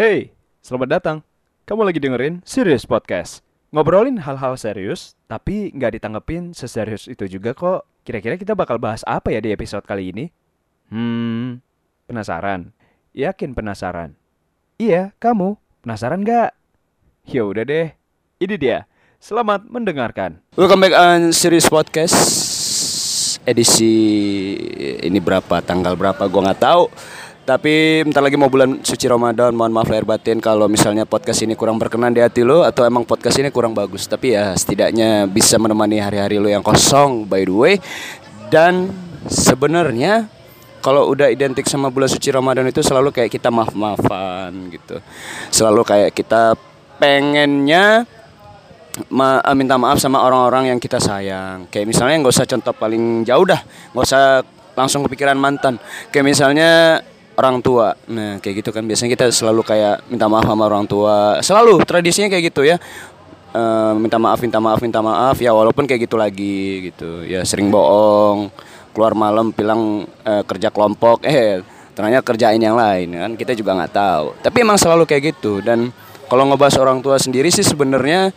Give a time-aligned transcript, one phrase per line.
[0.00, 0.32] Hey,
[0.64, 1.20] selamat datang.
[1.68, 3.44] Kamu lagi dengerin Serious Podcast.
[3.68, 7.84] Ngobrolin hal-hal serius, tapi nggak ditanggepin seserius itu juga kok.
[8.00, 10.32] Kira-kira kita bakal bahas apa ya di episode kali ini?
[10.88, 11.60] Hmm,
[12.08, 12.72] penasaran?
[13.12, 14.16] Yakin penasaran?
[14.80, 15.60] Iya, kamu.
[15.84, 16.56] Penasaran nggak?
[17.28, 17.92] Ya udah deh.
[18.40, 18.88] Ini dia.
[19.20, 20.40] Selamat mendengarkan.
[20.56, 22.16] Welcome back on Serious Podcast
[23.44, 23.92] edisi
[25.00, 26.92] ini berapa tanggal berapa gue nggak tahu
[27.44, 31.56] tapi bentar lagi mau bulan suci Ramadan mohon maaf lahir batin kalau misalnya podcast ini
[31.56, 35.56] kurang berkenan di hati lo atau emang podcast ini kurang bagus tapi ya setidaknya bisa
[35.56, 37.74] menemani hari-hari lo yang kosong by the way
[38.52, 38.92] dan
[39.26, 40.28] sebenarnya
[40.80, 45.00] kalau udah identik sama bulan suci Ramadan itu selalu kayak kita maaf-maafan gitu
[45.48, 46.54] selalu kayak kita
[47.00, 48.04] pengennya
[49.08, 51.70] ma eh, minta maaf sama orang-orang yang kita sayang.
[51.72, 53.60] Kayak misalnya nggak usah contoh paling jauh dah,
[53.94, 54.44] nggak usah
[54.76, 55.78] langsung kepikiran mantan.
[56.12, 57.00] Kayak misalnya
[57.40, 57.96] orang tua.
[58.12, 61.40] Nah, kayak gitu kan biasanya kita selalu kayak minta maaf sama orang tua.
[61.40, 62.76] Selalu tradisinya kayak gitu ya.
[63.50, 63.62] E,
[63.98, 67.24] minta maaf, minta maaf, minta maaf ya walaupun kayak gitu lagi gitu.
[67.24, 68.52] Ya sering bohong,
[68.92, 71.64] keluar malam bilang e, kerja kelompok, eh
[71.96, 74.26] ternyata kerjain yang lain kan kita juga nggak tahu.
[74.44, 75.90] Tapi emang selalu kayak gitu dan
[76.30, 78.30] kalau ngebahas orang tua sendiri sih sebenarnya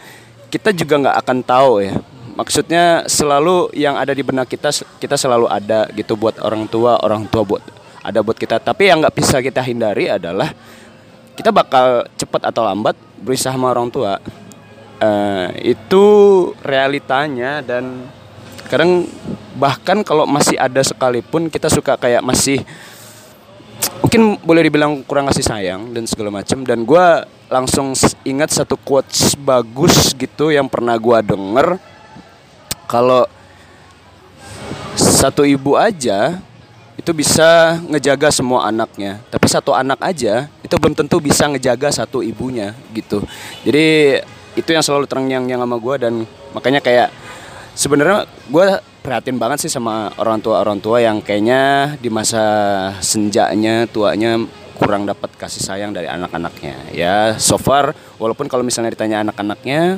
[0.49, 1.93] kita juga nggak akan tahu ya
[2.33, 7.29] maksudnya selalu yang ada di benak kita kita selalu ada gitu buat orang tua orang
[7.29, 7.61] tua buat
[8.03, 8.59] ada buat kita.
[8.59, 10.51] Tapi yang nggak bisa kita hindari adalah
[11.33, 14.19] kita bakal cepat atau lambat berusaha sama orang tua.
[15.03, 16.03] Uh, itu
[16.63, 18.07] realitanya dan
[18.71, 19.03] kadang
[19.57, 22.63] bahkan kalau masih ada sekalipun kita suka kayak masih
[23.99, 27.05] mungkin boleh dibilang kurang kasih sayang dan segala macam dan gue
[27.51, 27.91] langsung
[28.23, 31.81] ingat satu quotes bagus gitu yang pernah gue denger.
[32.87, 33.27] Kalau
[34.93, 36.39] satu ibu aja
[36.97, 39.19] itu bisa ngejaga semua anaknya.
[39.33, 43.25] Tapi satu anak aja itu belum tentu bisa ngejaga satu ibunya gitu.
[43.65, 44.19] Jadi
[44.53, 46.13] itu yang selalu terngiang yang sama gue dan
[46.53, 47.09] makanya kayak
[47.73, 48.67] sebenarnya gue
[49.01, 52.45] prihatin banget sih sama orang tua orang tua yang kayaknya di masa
[53.01, 54.37] senjanya tuanya
[54.77, 56.93] kurang dapat kasih sayang dari anak-anaknya.
[56.93, 59.97] Ya so far walaupun kalau misalnya ditanya anak-anaknya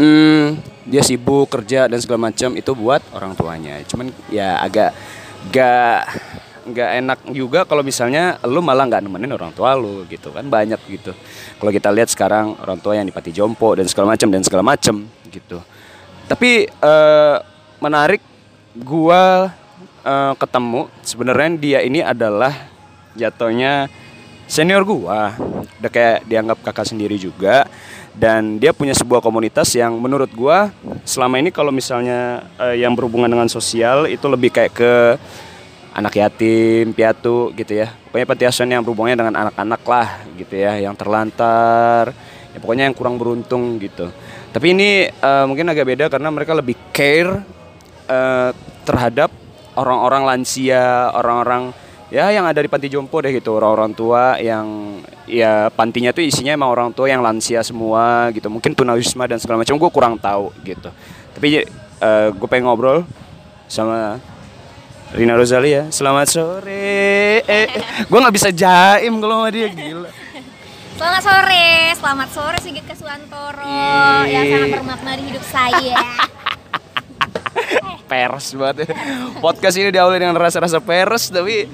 [0.00, 0.44] hmm,
[0.88, 3.84] dia sibuk kerja dan segala macam itu buat orang tuanya.
[3.84, 4.96] Cuman ya agak
[5.50, 6.02] gak
[6.68, 10.76] nggak enak juga kalau misalnya lu malah nggak nemenin orang tua lu gitu kan banyak
[10.84, 11.16] gitu.
[11.56, 15.08] Kalau kita lihat sekarang orang tua yang dipati jompo dan segala macam dan segala macam
[15.32, 15.58] gitu.
[16.28, 17.40] Tapi uh,
[17.80, 18.20] menarik
[18.76, 19.48] gua
[20.04, 22.52] uh, ketemu sebenarnya dia ini adalah
[23.16, 23.88] jatuhnya
[24.44, 25.32] senior gua.
[25.80, 27.64] Udah kayak dianggap kakak sendiri juga
[28.18, 30.74] dan dia punya sebuah komunitas yang menurut gua
[31.06, 34.92] selama ini kalau misalnya uh, yang berhubungan dengan sosial itu lebih kayak ke
[35.94, 37.94] anak yatim, piatu gitu ya.
[38.10, 42.10] Pokoknya panti asuhan yang berhubungannya dengan anak-anak lah gitu ya, yang terlantar,
[42.54, 44.10] ya pokoknya yang kurang beruntung gitu.
[44.50, 47.42] Tapi ini uh, mungkin agak beda karena mereka lebih care
[48.10, 48.50] uh,
[48.82, 49.30] terhadap
[49.78, 51.70] orang-orang lansia, orang-orang
[52.08, 54.98] ya yang ada di panti jompo deh gitu, orang-orang tua yang
[55.28, 58.48] ya pantinya tuh isinya emang orang tua yang lansia semua gitu.
[58.48, 60.88] Mungkin tunawisma dan segala macam gue kurang tahu gitu.
[61.36, 61.68] Tapi
[62.00, 63.04] uh, gue pengen ngobrol
[63.68, 64.16] sama
[65.12, 67.40] Rina Rosalia, selamat sore.
[67.44, 67.66] Eh, eh
[68.04, 70.10] gue nggak bisa jaim kalau sama dia gila.
[70.98, 73.70] Selamat sore, selamat sore Sigit Keswantoro
[74.26, 75.94] yang sangat bermakna di hidup saya.
[78.10, 78.90] Pers banget.
[79.44, 81.68] Podcast ini diawali dengan rasa-rasa pers, tapi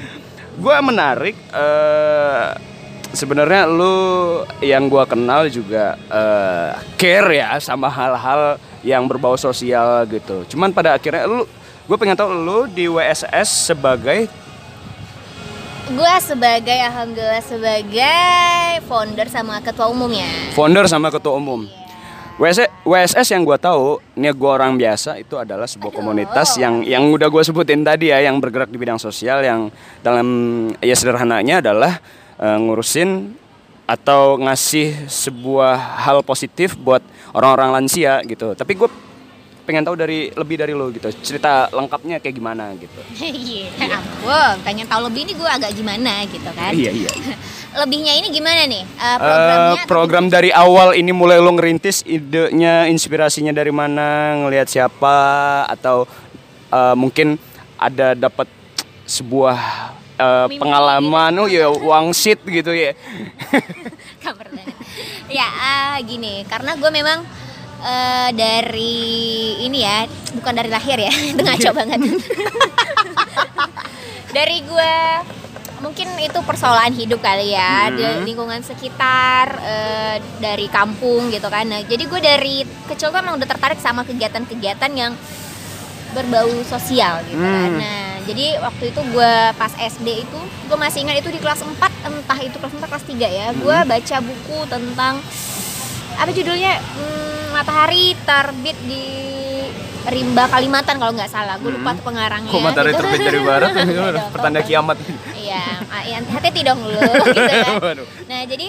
[0.59, 1.37] gue menarik.
[1.55, 2.75] Uh,
[3.15, 10.43] Sebenarnya lu yang gue kenal juga uh, care ya sama hal-hal yang berbau sosial gitu.
[10.50, 11.47] Cuman pada akhirnya lu
[11.84, 14.25] gue pengen tahu lu di WSS sebagai
[15.84, 20.25] gue sebagai alhamdulillah sebagai founder sama ketua umumnya
[20.56, 21.69] founder sama ketua umum
[22.34, 25.99] WSS, WSS yang gue tahu ini gue orang biasa itu adalah sebuah Aduh.
[26.03, 29.71] komunitas yang yang udah gue sebutin tadi ya yang bergerak di bidang sosial yang
[30.03, 30.27] dalam
[30.83, 32.03] ya sederhananya adalah
[32.43, 33.39] uh, ngurusin
[33.87, 38.91] atau ngasih sebuah hal positif buat orang-orang lansia gitu tapi gue
[39.65, 43.97] pengen tahu dari lebih dari lo gitu cerita lengkapnya kayak gimana gitu iya yeah.
[43.97, 47.10] ampun pengen tahu lebih ini gue agak gimana gitu kan iya iya
[47.74, 52.86] lebihnya ini gimana nih uh, programnya uh, program dari awal ini mulai lo ngerintis idenya
[52.86, 55.16] inspirasinya dari mana ngelihat siapa
[55.66, 56.06] atau
[56.71, 57.34] uh, mungkin
[57.74, 58.47] ada dapat
[59.04, 59.59] sebuah
[60.16, 61.42] uh, pengalaman gitu.
[61.42, 62.94] oh ya wangsit gitu ya
[65.38, 67.26] ya uh, gini karena gue memang
[67.84, 68.97] uh, dari
[69.66, 72.00] ini ya, bukan dari lahir ya, itu ngaco banget.
[74.36, 74.94] dari gue
[75.84, 77.95] mungkin itu persoalan hidup kali ya Hmm.
[77.95, 81.69] di lingkungan sekitar eh, dari kampung gitu kan.
[81.69, 82.57] Nah, jadi gue dari
[82.89, 85.13] kecil tuh emang udah tertarik sama kegiatan-kegiatan yang
[86.10, 87.71] berbau sosial gitu kan.
[87.71, 87.78] Hmm.
[87.78, 91.77] Nah, jadi waktu itu gue pas SD itu gue masih ingat itu di kelas 4
[92.03, 93.47] entah itu kelas 4 kelas 3 ya.
[93.53, 93.84] Gue Hmm.
[93.84, 95.15] baca buku tentang
[96.15, 97.22] apa judulnya Hmm,
[97.53, 99.07] Matahari terbit di
[100.04, 101.56] Rimba Kalimantan kalau nggak salah.
[101.56, 102.03] Gue lupa Hmm.
[102.03, 102.51] pengarangnya.
[102.51, 103.01] Kok matahari gitu.
[103.01, 103.68] terbit dari barat?
[104.15, 104.97] Dong, Pertanda kiamat.
[105.34, 107.72] Iya, ah, iya, hati-hati dong lu gitu.
[107.84, 108.06] Waduh.
[108.27, 108.66] Nah, jadi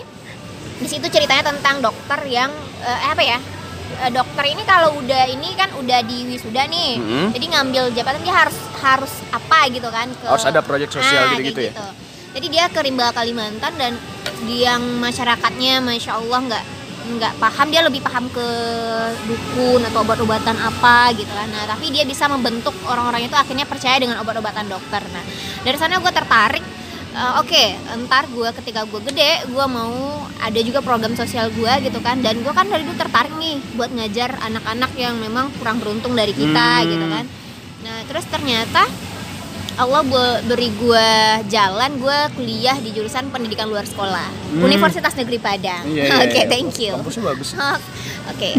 [0.75, 3.39] di situ ceritanya tentang dokter yang eh, apa ya?
[3.97, 6.91] Eh, dokter ini kalau udah ini kan udah di wisuda nih.
[6.95, 7.25] Mm-mm.
[7.31, 11.31] Jadi ngambil jabatan dia harus harus apa gitu kan ke Harus ada proyek sosial Ah,
[11.33, 11.73] gitu-gitu kayak ya?
[11.73, 11.87] gitu.
[12.35, 13.95] Jadi dia ke Rimba Kalimantan dan
[14.43, 16.63] yang masyarakatnya masya Allah nggak
[17.05, 18.47] nggak paham dia lebih paham ke
[19.29, 21.45] dukun atau obat-obatan apa gitu kan.
[21.53, 25.05] Nah tapi dia bisa membentuk orang-orang itu akhirnya percaya dengan obat-obatan dokter.
[25.13, 25.23] Nah
[25.61, 26.65] dari sana gue tertarik.
[27.15, 32.03] eh, Oke, ntar gue ketika gue gede, gue mau ada juga program sosial gue gitu
[32.03, 32.19] kan.
[32.19, 36.35] Dan gue kan dari dulu tertarik nih buat ngajar anak-anak yang memang kurang beruntung dari
[36.35, 36.89] kita Hmm.
[36.91, 37.25] gitu kan.
[37.87, 38.83] Nah terus ternyata
[39.75, 41.09] Allah be- beri gue
[41.45, 44.63] jalan gue kuliah di jurusan pendidikan luar sekolah Hmm.
[44.63, 45.83] Universitas Negeri Padang.
[45.85, 46.45] Iya, iya, Oke, iya.
[46.45, 46.93] thank you.
[46.93, 47.49] Kampusnya bagus.
[47.53, 47.77] Oh,
[48.27, 48.49] Oke,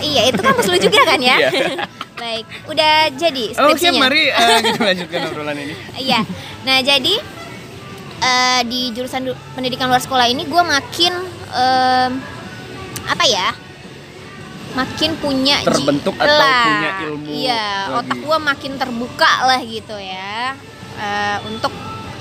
[0.00, 1.38] iya itu kampus lu juga kan ya?
[1.40, 1.86] Iya.
[2.16, 4.00] Baik, udah jadi Oke, skripsinya.
[4.02, 5.74] mari eh, kita lanjutkan obrolan ini.
[5.96, 6.20] Iya.
[6.62, 7.14] Nah jadi
[8.18, 9.22] eh, di jurusan
[9.52, 11.12] pendidikan luar sekolah ini gue makin
[11.52, 12.12] em,
[13.06, 13.54] apa ya?
[14.76, 16.64] Makin punya Terbentuk atau lah.
[16.68, 17.98] punya ilmu Iya, lagi.
[17.98, 20.54] otak gue makin terbuka lah gitu ya.
[20.96, 21.72] Eh, untuk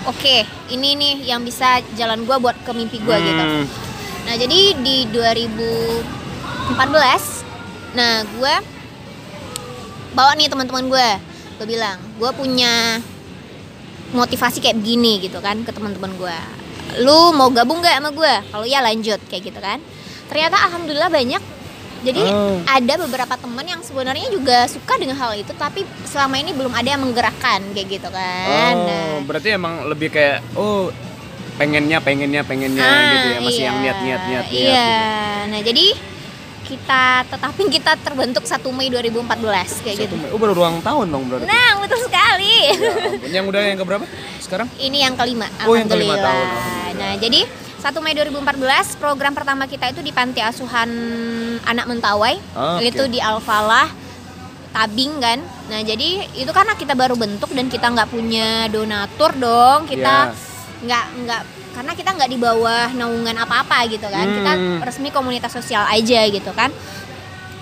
[0.05, 3.43] oke, ini nih yang bisa jalan gue buat ke mimpi gue gitu.
[3.43, 3.65] Hmm.
[4.25, 7.43] Nah jadi di 2014,
[7.91, 8.53] nah gue
[10.11, 11.09] bawa nih teman-teman gue,
[11.55, 12.99] gue bilang gue punya
[14.11, 16.37] motivasi kayak begini gitu kan ke teman-teman gue.
[16.97, 18.33] Lu mau gabung gak sama gue?
[18.45, 19.79] Kalau ya lanjut kayak gitu kan.
[20.25, 21.41] Ternyata alhamdulillah banyak.
[22.05, 22.61] Jadi Oh.
[22.63, 26.85] ada beberapa teman yang sebenarnya juga suka dengan hal itu, tapi selama ini belum ada
[26.85, 28.73] yang menggerakkan kayak gitu kan.
[28.77, 30.93] Nah, Oh, berarti emang lebih kayak oh
[31.55, 33.65] pengennya pengennya pengennya Ah, gitu ya masih iya.
[33.65, 34.45] yang niat niat niat niat.
[34.53, 34.91] Iya.
[34.93, 35.49] gitu.
[35.49, 35.85] Nah, jadi
[36.65, 40.13] kita tetapin kita terbentuk 1 Mei 2014 kayak gitu.
[40.13, 40.29] Satu Mei.
[40.33, 41.45] Oh baru ulang tahun dong berarti.
[41.45, 42.53] Nah, betul sekali.
[43.25, 44.05] Ya yang udah yang keberapa
[44.39, 44.65] sekarang?
[44.75, 45.45] Ini yang kelima.
[45.63, 46.47] Oh, yang kelima tahun.
[46.95, 47.45] Nah, jadi
[47.79, 50.89] 1 Mei 2014 program pertama kita itu di Panti Asuhan
[51.63, 52.35] Anak Mentawai.
[52.51, 52.85] Ah, oke.
[52.85, 53.87] Itu di Al-Falah
[54.71, 55.39] Tabing kan.
[55.65, 59.87] Nah, jadi itu karena kita baru bentuk dan kita nggak punya donatur dong.
[59.87, 60.35] Kita Ya.
[60.83, 61.41] nggak nggak
[61.71, 64.25] karena kita nggak di bawah naungan apa-apa gitu kan.
[64.25, 64.79] Kita Hmm.
[64.79, 66.71] resmi komunitas sosial aja gitu kan.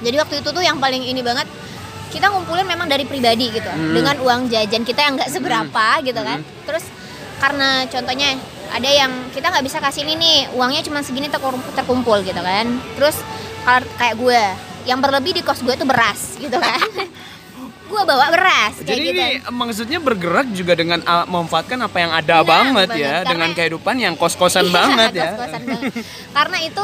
[0.02, 1.46] Jadi waktu itu tuh yang paling ini banget
[2.10, 3.94] kita ngumpulin memang dari pribadi gitu Hmm.
[3.94, 6.42] dengan uang jajan kita yang nggak seberapa gitu kan.
[6.66, 6.86] Terus
[7.38, 8.38] karena contohnya
[8.70, 12.66] ada yang kita nggak bisa kasih ini nih uangnya cuma segini terkum- terkumpul gitu kan.
[12.94, 13.18] Terus
[13.64, 14.42] kalau kayak gue
[14.84, 16.80] yang berlebih di kos gue tuh beras gitu kan.
[17.86, 19.14] gue bawa beras kayak Jadi gitu.
[19.14, 23.30] ini maksudnya bergerak juga dengan uh, memanfaatkan apa yang ada Nah, banget, banget, ya karena-
[23.30, 25.30] dengan kehidupan yang kos-kosan Iya, banget ya.
[25.30, 25.92] kos-kosan banget.
[26.32, 26.84] Karena itu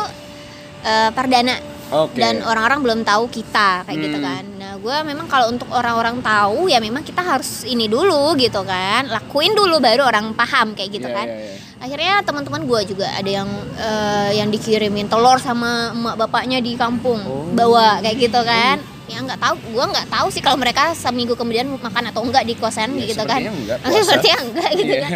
[0.80, 1.56] eh, perdana
[1.92, 2.16] Oke.
[2.16, 4.28] dan orang-orang belum tahu kita kayak gitu Hmm.
[4.28, 4.44] kan.
[4.56, 9.10] Nah, gue memang kalau untuk orang-orang tahu ya memang kita harus ini dulu gitu kan,
[9.10, 11.28] lakuin dulu baru orang paham kayak gitu Iya, kan.
[11.28, 11.59] iya, iya.
[11.80, 17.24] Akhirnya teman-teman gue juga ada yang eh, yang dikirimin telur sama emak bapaknya di kampung
[17.24, 17.48] Oh.
[17.50, 18.78] bawa kayak gitu kan.
[19.08, 22.54] Ya nggak tahu, gue nggak tahu sih kalau mereka seminggu kemudian makan atau enggak di
[22.54, 23.42] kosan Ya, gitu kan.
[23.42, 25.02] enggak, sepertinya enggak gitu Iya.
[25.02, 25.12] kan.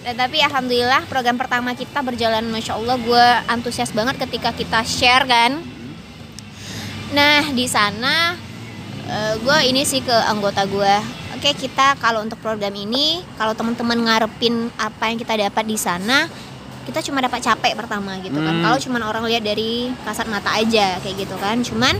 [0.00, 5.24] Nah, tapi alhamdulillah program pertama kita berjalan masya Allah gue antusias banget ketika kita share
[5.24, 5.60] kan.
[7.10, 8.34] Nah di sana
[9.36, 10.94] gue ini sih ke anggota gue.
[11.40, 16.28] Oke kita kalau untuk program ini kalau teman-teman ngarepin apa yang kita dapat di sana
[16.84, 18.60] kita cuma dapat capek pertama gitu kan.
[18.60, 18.64] Hmm.
[18.68, 21.64] Kalau cuma orang lihat dari kasat mata aja kayak gitu kan.
[21.64, 21.96] Cuman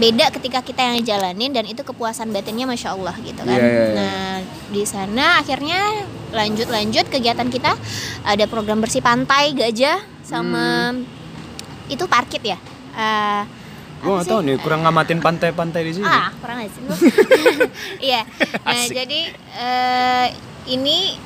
[0.00, 3.60] beda ketika kita yang jalanin dan itu kepuasan batinnya masya Allah gitu kan.
[3.60, 3.92] Iya, iya, iya.
[3.92, 4.34] Nah
[4.72, 7.76] di sana akhirnya lanjut-lanjut kegiatan kita
[8.24, 11.04] ada program bersih pantai gajah sama Hmm.
[11.92, 12.56] itu parkit ya.
[12.96, 13.42] Eh,
[13.98, 14.46] Gue gak tahu sih?
[14.46, 16.06] nih, kurang ngamatin pantai-pantai di sini.
[16.06, 16.94] Ah, kurang aja lu.
[18.08, 18.22] Iya.
[18.62, 19.20] Nah, jadi
[19.58, 20.26] eh,
[20.68, 21.18] ini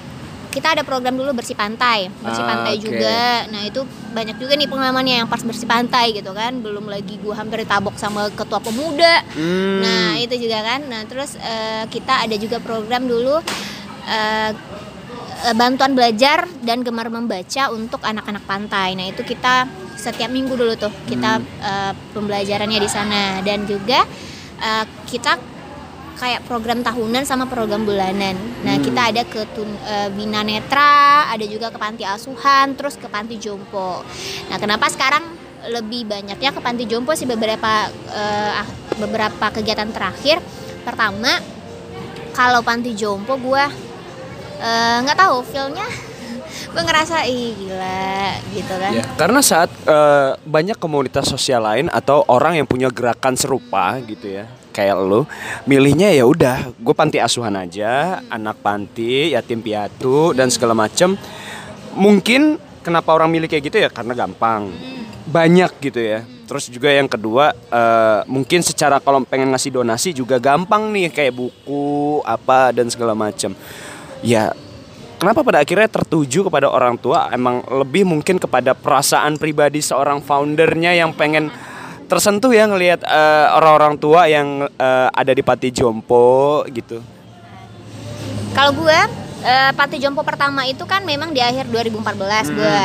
[0.48, 2.84] kita ada program dulu bersih pantai, bersih Ah, pantai oke.
[2.84, 3.48] juga.
[3.48, 3.80] Nah, itu
[4.12, 6.60] banyak juga nih pengalamannya yang pas bersih pantai gitu kan.
[6.60, 9.24] Belum lagi gua hampir ditabok sama ketua pemuda.
[9.32, 9.80] Hmm.
[9.80, 10.80] Nah, itu juga kan.
[10.84, 13.40] Nah, terus eh, kita ada juga program dulu
[14.04, 14.50] eh,
[15.50, 18.94] bantuan belajar dan gemar membaca untuk anak-anak pantai.
[18.94, 19.66] Nah, itu kita
[19.98, 21.46] setiap minggu dulu tuh kita Hmm.
[21.62, 24.06] eh, pembelajarannya di sana dan juga
[24.62, 25.34] eh, kita
[26.22, 28.38] kayak program tahunan sama program bulanan.
[28.62, 28.84] Nah, Hmm.
[28.86, 33.42] kita ada ke Tun- eh, Bina Netra, ada juga ke panti asuhan, terus ke panti
[33.42, 34.06] jompo.
[34.46, 35.26] Nah, kenapa sekarang
[35.66, 40.38] lebih banyaknya ke panti jompo sih beberapa eh, ah- beberapa kegiatan terakhir.
[40.86, 41.42] Pertama,
[42.30, 43.64] kalau panti jompo gue
[44.62, 45.86] eh, nggak tahu feelnya
[46.72, 52.22] gue ngerasa ih gila gitu kan Ya, karena saat eh, banyak komunitas sosial lain atau
[52.30, 55.28] orang yang punya gerakan serupa gitu ya, kayak lo,
[55.68, 61.14] milihnya ya udah, gue panti asuhan aja, anak panti, yatim piatu dan segala macem.
[61.92, 64.72] Mungkin kenapa orang milih kayak gitu ya karena gampang,
[65.28, 66.24] banyak gitu ya.
[66.48, 71.32] Terus juga yang kedua, eh, mungkin secara kalau pengen ngasih donasi juga gampang nih kayak
[71.32, 73.52] buku apa dan segala macem.
[74.22, 74.54] Ya
[75.22, 80.98] kenapa pada akhirnya tertuju kepada orang tua emang lebih mungkin kepada perasaan pribadi seorang foundernya
[80.98, 81.46] yang pengen
[82.10, 86.98] tersentuh ya ngelihat eh, orang-orang tua yang eh, ada di Pati Jompo gitu.
[88.52, 88.98] kalau gue
[89.46, 92.78] eh, panti jompo pertama itu kan memang di akhir 2014 gue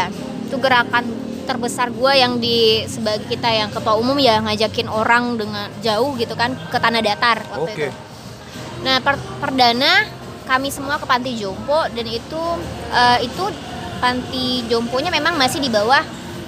[0.48, 1.04] itu gerakan
[1.44, 6.38] terbesar gue yang di sebagai kita yang ketua umum ya ngajakin orang dengan jauh gitu
[6.40, 7.88] kan ke tanah datar waktu Oke.
[7.88, 7.90] itu
[8.86, 10.17] nah per- perdana
[10.48, 12.42] kami semua ke panti jompo dan itu
[12.90, 13.44] eh, itu
[13.98, 16.02] panti jomponya memang masih di bawah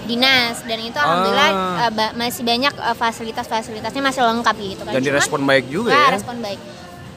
[0.06, 1.84] dinas dan itu alhamdulillah Ah.
[1.84, 5.92] eh, ba- masih banyak eh, fasilitas-fasilitasnya masih lengkap gitu kan Dan Cuman- direspon baik juga
[5.92, 6.16] Ah, ya.
[6.16, 6.60] respon baik.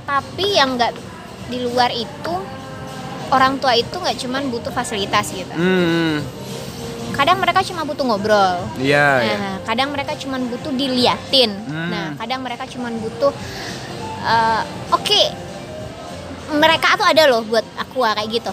[0.02, 0.92] Tapi yang nggak
[1.46, 2.34] di luar itu
[3.28, 5.48] orang tua itu nggak cuman butuh fasilitas gitu.
[5.50, 6.20] Hmm,
[7.12, 8.56] Kadang mereka cuma butuh ngobrol.
[8.76, 9.36] iya ya.
[9.36, 11.52] Nah, kadang mereka cuma butuh diliatin.
[11.62, 11.88] Hmm.
[11.88, 13.32] Nah, kadang mereka cuma butuh
[14.22, 15.22] eh, oke.
[16.56, 18.52] Mereka tuh ada loh buat aqua kayak gitu.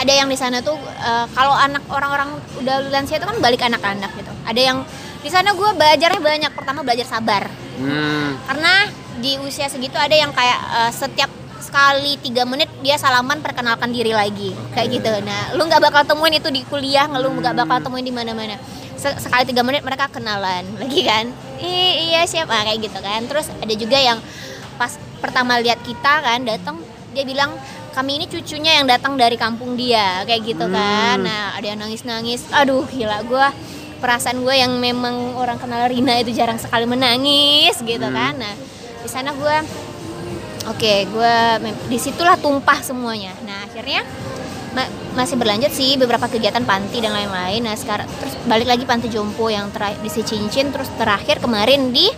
[0.00, 4.10] Ada yang di sana tuh eh, kalau anak orang-orang udah lansia itu kan balik anak-anak
[4.18, 4.32] gitu.
[4.48, 4.78] Ada yang
[5.22, 6.52] di sana gue belajarnya banyak.
[6.56, 7.46] Pertama belajar sabar.
[7.78, 8.90] Hmm, karena
[9.22, 11.30] di usia segitu ada yang kayak eh, setiap
[11.62, 14.50] sekali tiga menit dia salaman perkenalkan diri lagi.
[14.74, 15.12] Kayak gitu.
[15.22, 18.58] Nah lu nggak bakal temuin itu di kuliah lu nggak bakal temuin di mana-mana.
[18.98, 20.66] Se- sekali tiga menit mereka kenalan.
[20.82, 21.30] Lagi kan?
[21.62, 22.66] I- iya siapa?
[22.66, 23.20] Kayak gitu kan.
[23.30, 24.18] Terus ada juga yang
[24.80, 26.82] pas pertama lihat kita kan datang
[27.14, 27.54] dia bilang
[27.92, 31.22] kami ini cucunya yang datang dari kampung dia kayak gitu kan.
[31.22, 32.48] Nah ada yang nangis-nangis.
[32.50, 33.46] Aduh gila gue
[34.02, 38.34] perasaan gue yang memang orang kenal Rina itu jarang sekali menangis gitu kan.
[38.34, 38.54] Nah
[39.04, 39.56] di sana gue
[40.72, 43.36] oke gue mem- di situlah tumpah semuanya.
[43.44, 44.08] Nah akhirnya
[44.72, 47.60] ma- masih berlanjut sih beberapa kegiatan panti dan lain-lain.
[47.60, 52.08] Nah sekarang terus balik lagi panti jompo yang terakhir di Cincin terus terakhir kemarin di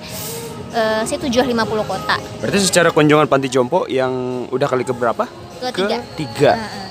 [0.75, 1.55] eh, si 750
[1.87, 5.25] kota berarti secara kunjungan Panti Jompo yang udah kali keberapa?
[5.63, 6.53] ketiga Ketiga.
[6.59, 6.85] Heeh.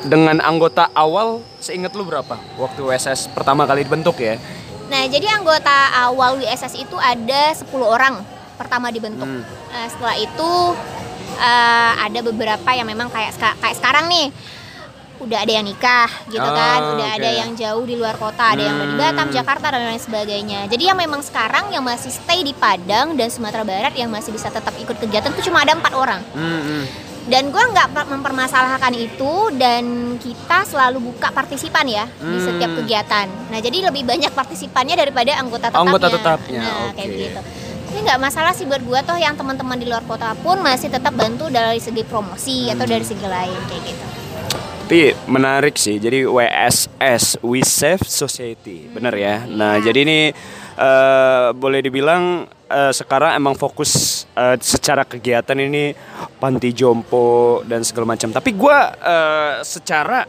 [0.00, 2.40] Dengan anggota awal, seingat lu berapa?
[2.56, 4.40] Waktu WSS pertama kali dibentuk ya?
[4.88, 8.24] Nah, jadi anggota awal WSS itu ada 10 orang
[8.56, 9.28] pertama dibentuk.
[9.28, 9.44] Hmm.
[9.44, 10.50] Nah, setelah itu
[11.36, 14.32] eh, ada beberapa yang memang kayak kayak sekarang nih
[15.20, 17.16] udah ada yang nikah gitu Ah, kan, udah oke.
[17.16, 19.04] ada yang jauh di luar kota, ada yang udah di Hmm.
[19.04, 20.60] Batam, Jakarta dan lain sebagainya.
[20.66, 24.48] Jadi yang memang sekarang yang masih stay di Padang dan Sumatera Barat yang masih bisa
[24.48, 26.24] tetap ikut kegiatan itu cuma ada empat orang.
[26.30, 26.84] Hmm, hmm.
[27.22, 29.84] Dan gue nggak per- mempermasalahkan itu dan
[30.16, 32.42] kita selalu buka partisipan ya di Hmm.
[32.42, 33.28] setiap kegiatan.
[33.46, 35.84] Nah jadi lebih banyak partisipannya daripada anggota tetapnya.
[35.84, 37.20] Anggota tetapnya, Nah kayak oke.
[37.20, 37.40] gitu.
[37.90, 41.12] Ini nggak masalah sih buat gue toh yang teman-teman di luar kota pun masih tetap
[41.12, 42.92] bantu dari segi promosi atau Hmm.
[42.94, 44.06] dari segi lain kayak gitu.
[44.90, 46.02] Tapi menarik sih.
[46.02, 49.46] Jadi WSS We Save Society, bener ya.
[49.46, 49.86] Nah, Iya.
[49.86, 50.20] jadi ini
[50.74, 55.94] eh, boleh dibilang eh, sekarang emang fokus eh, secara kegiatan ini
[56.42, 58.34] panti jompo dan segala macam.
[58.34, 60.26] Tapi gua eh, secara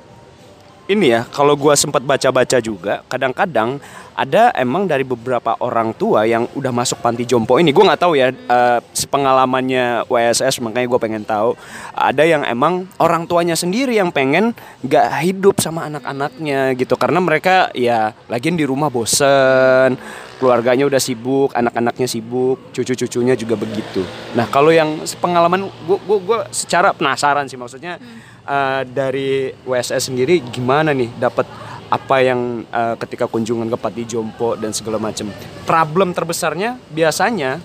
[0.92, 3.80] ini ya, kalau gua sempat baca-baca juga, kadang-kadang
[4.12, 7.72] ada emang dari beberapa orang tua yang udah masuk panti jompo ini.
[7.72, 11.56] Gue nggak tahu ya eh, sepengalamannya WSS, makanya gue pengen tahu.
[11.96, 14.52] Ada yang emang orang tuanya sendiri yang pengen
[14.84, 19.96] nggak hidup sama anak-anaknya gitu, karena mereka ya lagian di rumah bosen,
[20.38, 24.04] keluarganya udah sibuk, anak-anaknya sibuk, cucu-cucunya juga begitu.
[24.36, 27.98] Nah kalau yang pengalaman gue gue gue secara penasaran sih maksudnya
[28.44, 31.46] eh, dari WSS sendiri gimana nih dapat
[31.92, 35.28] apa yang eh, ketika kunjungan ke Pati Jompo dan segala macam.
[35.68, 37.60] Problem terbesarnya biasanya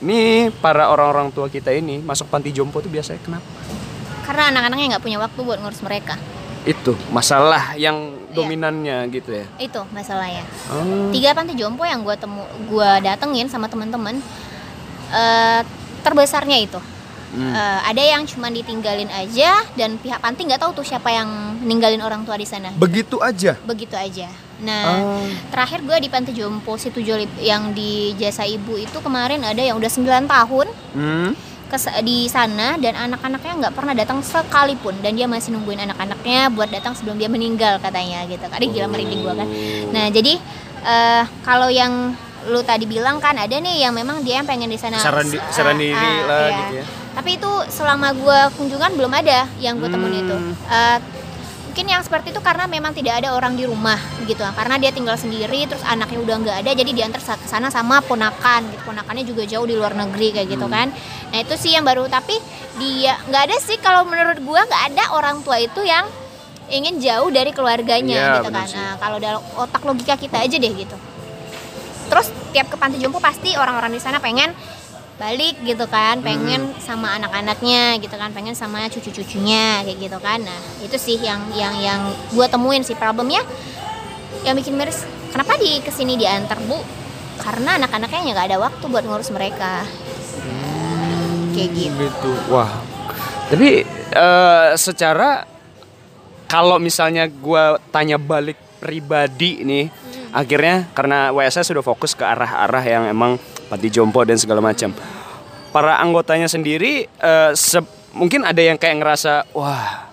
[0.00, 3.44] nih para orang-orang tua kita ini masuk Panti Jompo tuh biasanya kenapa?
[4.24, 6.16] Karena anak-anaknya nggak punya waktu buat ngurus mereka.
[6.64, 8.36] Itu masalah yang Iya.
[8.38, 9.46] dominannya gitu ya.
[9.58, 10.46] Itu masalahnya.
[10.70, 11.10] Oh.
[11.10, 14.22] Tiga panti jompo yang gue temu, gue datengin sama teman-teman,
[15.10, 15.60] eh,
[16.06, 16.78] terbesarnya itu.
[17.30, 17.54] Hmm.
[17.54, 21.28] Eh, ada yang cuma ditinggalin aja dan pihak panti nggak tahu tuh siapa yang
[21.62, 22.74] ninggalin orang tua di sana.
[22.74, 23.54] Begitu aja.
[23.62, 24.26] Begitu aja.
[24.60, 25.24] Nah, Ah.
[25.48, 29.78] terakhir gue di panti jompo situ Jolip yang di jasa ibu itu kemarin ada yang
[29.78, 31.32] udah 9 tahun Hmm.
[31.70, 36.66] ke di sana dan anak-anaknya nggak pernah datang sekalipun dan dia masih nungguin anak-anaknya buat
[36.66, 39.46] datang sebelum dia meninggal katanya gitu Ih, gila merinding gua kan
[39.94, 40.34] nah jadi
[40.82, 42.10] eh, kalau yang
[42.42, 45.36] lu tadi bilang kan ada nih yang memang dia yang pengen di sana Saran di-
[45.36, 46.56] Ah, saran diri ah, lah iya.
[46.58, 46.84] gitu ya.
[47.12, 50.22] tapi itu selama gua kunjungan belum ada yang gue temuin Hmm.
[50.22, 50.98] itu Eh,
[51.66, 53.94] mungkin yang seperti itu karena memang tidak ada orang di rumah
[54.24, 58.00] gitu karena dia tinggal sendiri terus anaknya udah nggak ada jadi diantar ke sana sama
[58.00, 60.74] ponakan gitu ponakannya juga jauh di luar negeri kayak gitu Hmm.
[60.74, 60.86] kan
[61.28, 62.34] nah itu sih yang baru tapi
[62.76, 66.08] dia nggak ada sih kalau menurut gua nggak ada orang tua itu yang
[66.68, 68.74] ingin jauh dari keluarganya Iya, gitu kan sih.
[68.74, 70.96] nah kalau dalam otak logika kita aja deh gitu
[72.10, 74.50] terus tiap ke panti jompo pasti orang-orang di sana pengen
[75.20, 80.40] balik gitu kan pengen sama anak-anaknya gitu kan pengen sama cucu-cucunya kayak gitu kan.
[80.40, 82.00] Nah itu sih yang yang yang
[82.32, 82.96] gue temuin sih.
[82.96, 83.44] Problemnya
[84.42, 86.80] yang bikin miris kenapa di ke sini diantar bu?
[87.36, 89.84] Karena anak-anaknya nggak ada waktu buat ngurus mereka.
[91.52, 92.00] Kayak gitu.
[92.00, 92.32] gitu.
[92.48, 92.72] Wah.
[93.52, 93.84] Tapi
[94.16, 95.44] eh, secara
[96.48, 99.86] kalau misalnya gua tanya balik pribadi nih
[100.30, 104.94] akhirnya karena WSS sudah fokus ke arah-arah yang emang panti jompo dan segala macam.
[105.70, 110.10] Para anggotanya sendiri eh, se- mungkin ada yang kayak ngerasa wah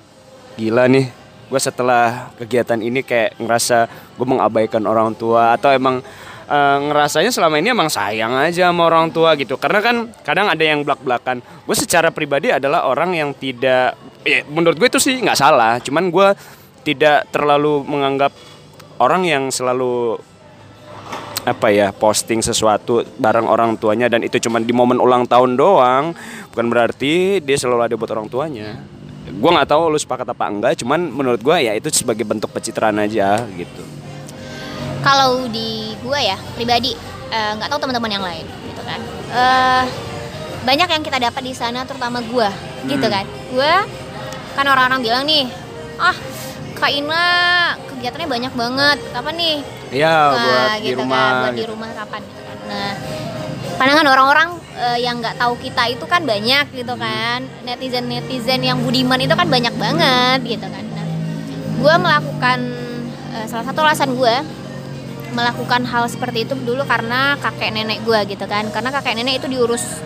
[0.58, 1.10] gila nih
[1.48, 6.04] gue setelah kegiatan ini kayak ngerasa gue mengabaikan orang tua atau emang
[6.46, 9.58] eh, ngerasanya selama ini emang sayang aja sama orang tua gitu.
[9.58, 14.46] Karena kan kadang ada yang belak belakan gue secara pribadi adalah orang yang tidak ya,
[14.46, 15.82] menurut gue itu sih nggak salah.
[15.82, 16.28] Cuman gue
[16.86, 18.32] tidak terlalu menganggap
[18.98, 20.18] orang yang selalu
[21.48, 26.12] apa ya posting sesuatu bareng orang tuanya dan itu cuma di momen ulang tahun doang
[26.52, 28.76] bukan berarti dia selalu ada buat orang tuanya.
[29.28, 33.00] Gue nggak tahu lu sepakat apa enggak cuman menurut gue ya itu sebagai bentuk pencitraan
[33.00, 33.84] aja gitu.
[35.00, 36.92] Kalau di gue ya pribadi
[37.32, 39.00] eh, nggak tahu teman-teman yang lain gitu kan.
[39.32, 39.84] Eh,
[40.68, 42.50] banyak yang kita dapat di sana terutama gue
[42.92, 43.14] gitu Hmm.
[43.14, 43.26] kan.
[43.56, 43.72] Gue
[44.52, 45.48] kan orang-orang bilang nih
[45.96, 46.16] ah
[46.78, 47.26] kak Ina
[47.90, 49.58] kegiatannya banyak banget kapan nih
[49.92, 51.72] ya Nah, buat di gitu rumah kan, buat di gitu.
[51.74, 52.58] rumah kapan gitu kan.
[52.68, 52.92] Nah,
[53.80, 57.40] pandangan orang-orang eh, yang nggak tahu kita itu kan banyak gitu kan.
[57.64, 60.84] Netizen-netizen yang budiman itu kan banyak banget gitu kan.
[60.92, 61.06] Nah,
[61.80, 62.60] gue melakukan
[63.36, 64.36] eh, salah satu alasan gue
[65.32, 68.68] melakukan hal seperti itu dulu karena kakek nenek gue gitu kan.
[68.74, 70.04] Karena kakek nenek itu diurus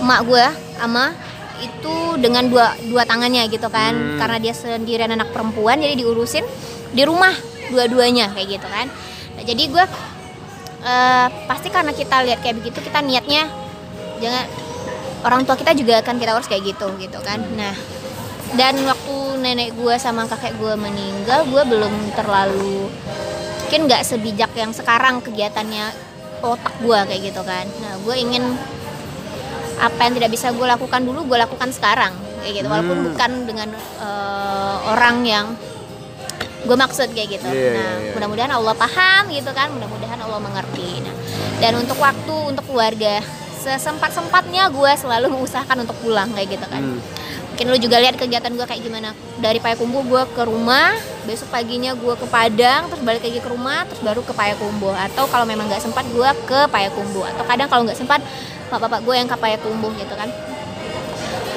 [0.00, 0.46] emak gue
[0.80, 1.12] sama
[1.60, 3.92] itu dengan dua dua tangannya gitu kan.
[3.92, 4.18] Hmm.
[4.20, 6.44] karena dia sendirian anak perempuan jadi diurusin
[6.90, 7.32] di rumah
[7.70, 8.86] dua-duanya kayak gitu kan.
[9.38, 9.84] Nah, jadi gue
[10.84, 13.46] eh, pasti karena kita lihat kayak begitu kita niatnya
[14.20, 14.44] jangan
[15.24, 17.40] orang tua kita juga akan kita urus kayak gitu gitu kan.
[17.56, 17.74] Nah
[18.58, 22.90] dan waktu nenek gue sama kakek gue meninggal gue belum terlalu
[23.70, 25.94] mungkin nggak sebijak yang sekarang kegiatannya
[26.42, 27.66] otak gue kayak gitu kan.
[27.80, 28.42] Nah gue ingin
[29.80, 32.12] apa yang tidak bisa gue lakukan dulu gue lakukan sekarang.
[32.44, 32.66] Kayak gitu.
[32.68, 33.06] Walaupun Hmm.
[33.12, 35.46] bukan dengan eh, orang yang
[36.60, 37.48] gue maksud kayak gitu.
[37.48, 38.12] Iya, nah iya, iya.
[38.16, 39.72] mudah-mudahan Allah paham gitu kan.
[39.72, 41.00] Mudah-mudahan Allah mengerti.
[41.00, 41.14] Nah
[41.60, 43.20] dan untuk waktu untuk keluarga
[43.60, 46.80] sesempat sempatnya gue selalu mengusahakan untuk pulang kayak gitu kan.
[46.80, 47.00] Hmm.
[47.50, 49.12] mungkin lu juga lihat kegiatan gue kayak gimana.
[49.36, 50.96] Dari Payakumbuh gue ke rumah
[51.28, 55.28] besok paginya gue ke Padang terus balik lagi ke rumah terus baru ke Payakumbuh atau
[55.28, 58.24] kalau memang nggak sempat gue ke Payakumbuh atau kadang kalau nggak sempat
[58.70, 60.30] bapak-bapak gue yang ke Payakumbuh gitu kan.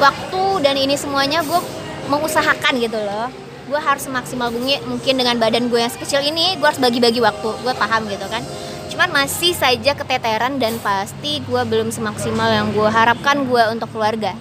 [0.01, 1.61] Waktu dan ini semuanya gue
[2.09, 3.29] mengusahakan gitu loh.
[3.69, 7.49] Gue harus semaksimal mungkin mungkin dengan badan gue yang sekecil ini gue harus bagi-bagi waktu
[7.61, 8.41] gue paham gitu kan.
[8.89, 14.33] Cuman masih saja keteteran dan pasti gue belum semaksimal yang gue harapkan gue untuk keluarga.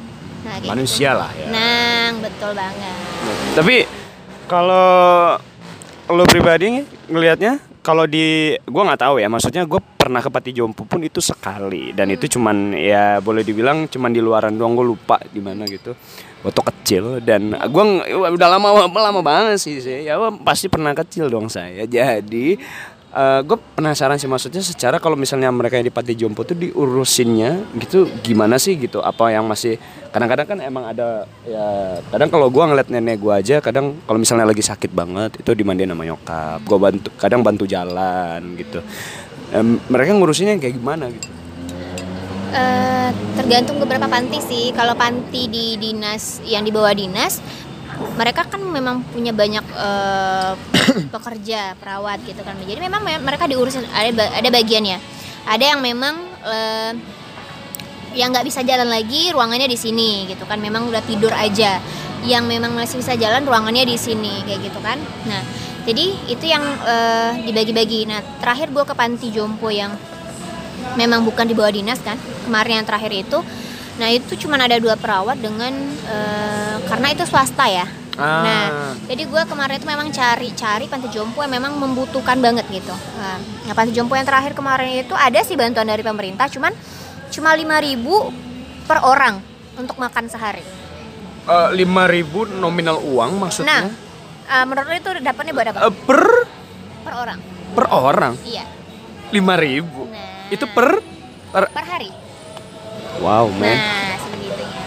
[0.43, 0.73] Nah, gitu.
[0.73, 1.47] manusia lah ya.
[1.53, 2.97] Nah, betul banget.
[3.55, 3.77] Tapi
[4.51, 5.39] kalau
[6.11, 10.87] lo pribadi ngelihatnya kalau di gua nggak tahu ya maksudnya gue pernah ke Pati Jompo
[10.87, 11.91] pun itu sekali.
[11.91, 15.95] Dan itu cuman ya boleh dibilang cuman di luaran doang gue lupa di mana gitu.
[16.43, 18.07] Waktu kecil dan gua ng-
[18.39, 20.07] udah lama lama banget sih sih.
[20.07, 21.83] Ya pasti pernah kecil dong saya.
[21.87, 22.59] Jadi
[23.45, 28.09] gue penasaran sih maksudnya secara kalau misalnya mereka yang di Pati Jompo tuh diurusinnya gitu
[28.25, 29.05] gimana sih gitu?
[29.05, 29.77] Apa yang masih
[30.09, 34.49] kadang-kadang kan emang ada ya kadang kalau gua ngeliat nenek gua aja kadang kalau misalnya
[34.49, 36.61] lagi sakit banget itu dimandiin sama nyokap.
[36.65, 38.81] Gua bantu kadang bantu jalan gitu.
[39.53, 41.29] Em, mereka ngurusinnya kayak gimana gitu?
[42.53, 44.77] Eh, tergantung beberapa panti sih.
[44.77, 47.41] Kalau panti di dinas yang di bawah dinas,
[48.17, 50.53] mereka kan memang punya banyak eh,
[51.15, 52.57] pekerja, perawat gitu kan.
[52.63, 54.99] Jadi memang me- mereka diurusin ada ada bagiannya.
[55.49, 56.15] Ada yang memang
[56.47, 56.93] eh,
[58.13, 60.61] yang nggak bisa jalan lagi ruangannya di sini gitu kan.
[60.61, 61.81] Memang udah tidur aja.
[62.23, 64.95] Yang memang masih bisa jalan ruangannya di sini kayak gitu kan.
[65.27, 65.43] Nah,
[65.83, 68.07] jadi itu yang eh, dibagi-bagi.
[68.07, 69.91] Nah, terakhir gue ke panti jompo yang
[70.95, 73.39] memang bukan di bawah dinas kan kemarin yang terakhir itu
[73.93, 75.73] Nah itu cuma ada dua perawat dengan
[76.07, 77.87] eh, karena itu swasta ya.
[78.15, 78.45] Ah.
[78.45, 78.63] Nah
[79.05, 82.93] jadi gue kemarin itu memang cari-cari panti jompo yang memang membutuhkan banget gitu.
[82.93, 86.73] Nah, nah, panti jompo yang terakhir kemarin itu ada sih bantuan dari pemerintah, cuman
[87.29, 88.33] cuma 5000
[88.85, 89.41] per orang
[89.77, 90.65] untuk makan sehari.
[91.43, 93.79] Eh, lima ribu nominal uang Nah, maksudnya
[94.47, 95.79] eh, menurut lo itu dapatnya buat apa?
[95.83, 96.23] Eh, per
[97.03, 97.39] Per orang.
[97.73, 98.65] per orang Iya.
[99.33, 101.01] lima ribu Nah, itu per
[101.51, 102.13] per per hari.
[103.21, 104.83] Wow man Nah, sebegitunya.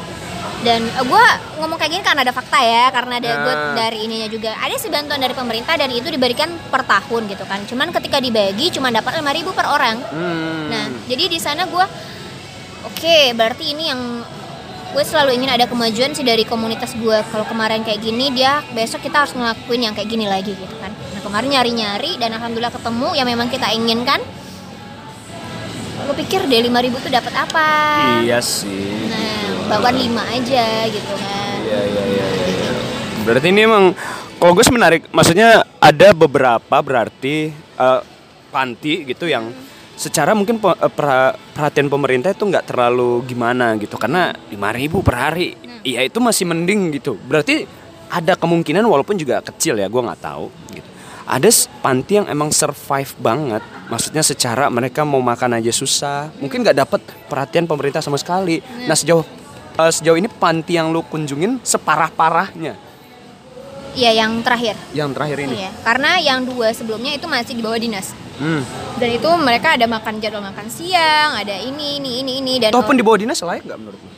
[0.66, 1.26] Dan gue
[1.62, 3.74] ngomong kayak gini karena ada fakta ya, karena ada gue Nah.
[3.78, 4.58] dari ininya juga.
[4.58, 7.62] Ada sih bantuan dari pemerintah dan itu diberikan per tahun gitu kan.
[7.70, 10.02] Cuman ketika dibagi cuma dapat 5000 per orang.
[10.10, 10.66] Hmm.
[10.74, 11.86] Nah, jadi di sana gue
[12.82, 14.02] oke, berarti ini yang
[14.96, 17.18] gue selalu ingin ada kemajuan sih dari komunitas gue.
[17.30, 20.90] Kalau kemarin kayak gini, dia besok kita harus ngelakuin yang kayak gini lagi gitu kan.
[20.90, 24.18] Nah, kemarin nyari-nyari dan alhamdulillah ketemu yang memang kita inginkan.
[26.06, 27.68] Lu pikir deh 5000 tuh dapat apa?
[28.22, 31.58] iya sih Nah, bakwan 5 aja gitu kan.
[31.66, 32.26] Iya iya iya.
[32.30, 32.72] iya.
[33.26, 33.98] Berarti ini emang
[34.38, 38.02] kalau gue menarik, maksudnya ada beberapa berarti eh,
[38.54, 39.50] panti gitu yang
[39.98, 45.58] secara mungkin eh, perha- perhatian pemerintah itu nggak terlalu gimana gitu karena 5000 per hari,
[45.82, 47.18] iya itu masih mending gitu.
[47.18, 47.66] Berarti
[48.06, 50.90] ada kemungkinan walaupun juga kecil ya, gue nggak tahu gitu.
[51.26, 51.50] Ada
[51.82, 57.02] panti yang emang survive banget, maksudnya secara mereka mau makan aja susah, mungkin nggak dapat
[57.26, 58.62] perhatian pemerintah sama sekali.
[58.86, 59.26] Nah sejauh
[59.82, 62.78] eh, sejauh ini panti yang lu kunjungin separah parahnya
[63.96, 64.76] Iya, yang terakhir.
[64.92, 65.56] yang terakhir ini.
[65.64, 68.12] Iya, karena yang dua sebelumnya itu masih di bawah dinas.
[68.36, 68.60] Hmm.
[69.00, 72.84] Dan itu mereka ada makan jadwal makan siang, ada ini ini ini ini dan Toh
[72.84, 74.10] pun di bawah dinas layak nggak menurut lu?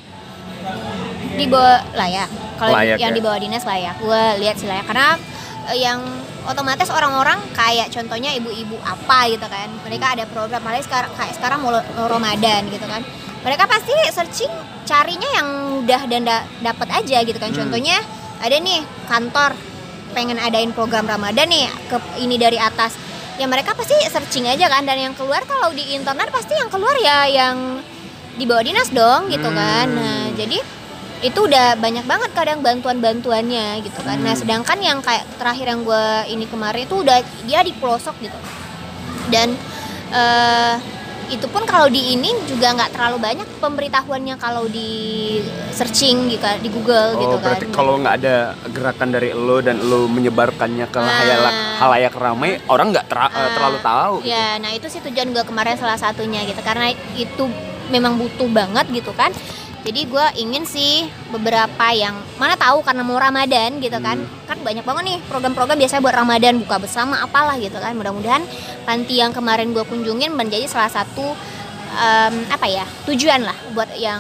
[1.38, 2.30] di bawah layak.
[2.58, 3.16] Kalau yang ya?
[3.16, 5.22] di bawah dinas layak, gue lihat sih layak karena
[5.70, 6.02] eh, yang
[6.48, 11.60] otomatis orang-orang kayak contohnya ibu-ibu apa gitu kan, mereka ada program apalagi sekarang kayak sekarang
[11.60, 11.76] mau,
[12.08, 13.04] Ramadan gitu kan,
[13.44, 14.52] mereka pasti searching
[14.88, 15.48] carinya yang
[15.84, 17.68] udah dan da- dapat aja gitu kan, Hmm.
[17.68, 18.00] contohnya
[18.40, 18.80] ada nih
[19.12, 19.52] kantor
[20.16, 22.96] pengen adain program Ramadan nih ke ini dari atas.
[23.38, 26.98] Ya mereka pasti searching aja kan dan yang keluar kalau di internet pasti yang keluar
[26.98, 27.84] ya yang
[28.34, 29.86] di bawah dinas dong gitu kan.
[29.86, 30.00] Hmm.
[30.00, 30.58] nah jadi
[31.20, 34.42] itu udah banyak banget kadang bantuan-bantuannya gitu kan nah Hmm.
[34.42, 38.38] sedangkan yang kayak terakhir yang gue ini kemarin itu udah dia di pelosok gitu
[39.28, 39.58] dan
[40.08, 40.76] eh
[41.28, 45.36] itu pun kalau di ini juga nggak terlalu banyak pemberitahuannya kalau di
[45.70, 48.36] searching gitu di Google gitu Oh, kan berarti kalau nggak ada
[48.72, 51.12] gerakan dari lo dan lo menyebarkannya ke Ah.
[51.12, 54.14] halayak halayak ramai, orang nggak tera- eh, Ah, terlalu tahu.
[54.18, 54.32] gitu.
[54.32, 57.44] Ya, nah itu sih tujuan gue kemarin salah satunya gitu karena itu
[57.88, 59.36] memang butuh banget gitu kan.
[59.86, 64.46] Jadi gue ingin sih beberapa yang mana tahu karena mau Ramadan gitu kan, Hmm.
[64.50, 67.94] kan banyak banget nih program-program biasanya buat Ramadan buka bersama apalah gitu kan.
[67.96, 68.44] Mudah-mudahan
[68.84, 71.36] panti yang kemarin gue kunjungin menjadi salah satu
[71.96, 74.20] em, apa ya tujuan lah buat yang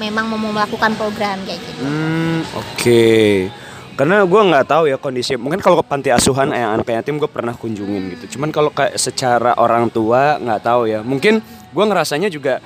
[0.00, 1.82] memang mau melakukan program kayak gitu.
[1.84, 3.04] Hmm, oke.
[3.94, 5.38] Karena gue nggak tahu ya kondisi.
[5.38, 8.38] Mungkin kalau ke panti asuhan yang anak yatim gue pernah kunjungin gitu.
[8.38, 10.98] Cuman kalau kayak secara orang tua nggak tahu ya.
[11.06, 11.38] Mungkin
[11.70, 12.58] gue ngerasanya juga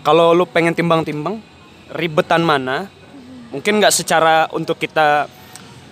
[0.00, 1.49] kalau lu pengen timbang-timbang
[1.92, 2.86] ribetan mana,
[3.48, 5.26] mungkin nggak secara untuk kita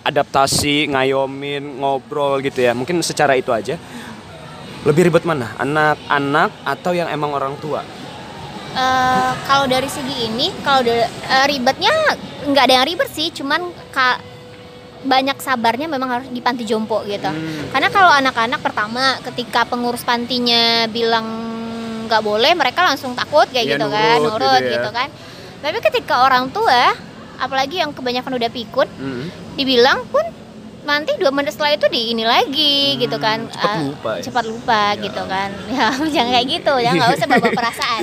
[0.01, 2.71] adaptasi, ngayomin, ngobrol gitu ya.
[2.71, 3.75] Mungkin secara itu aja.
[4.81, 5.51] Lebih ribet mana?
[5.55, 7.83] Anak-anak atau yang emang orang tua?
[8.69, 11.03] Eh, kalau dari segi ini kalau eh,
[11.45, 11.91] ribetnya
[12.45, 13.59] nggak ada yang ribet sih cuman
[13.89, 14.21] ka-
[14.99, 17.71] banyak sabarnya memang harus di panti jompo gitu Hmm.
[17.71, 21.25] karena kalau anak-anak pertama ketika pengurus pantinya bilang
[22.05, 24.73] nggak boleh mereka langsung takut kayak Iya, gitu kan nurut nurut gitu ya.
[24.77, 25.09] gitu kan
[25.59, 26.95] tapi ketika orang tua
[27.35, 29.27] apalagi yang kebanyakan udah pikun Hmm.
[29.53, 30.23] dibilang pun
[30.81, 33.45] nanti dua menit setelah itu di ini lagi gitu kan.
[33.45, 34.21] Hmm, cepet Eh, lupa ya.
[34.25, 35.49] cepat lupa gitu kan.
[35.69, 38.01] Ya jangan kayak gitu ya nggak usah bawa perasaan.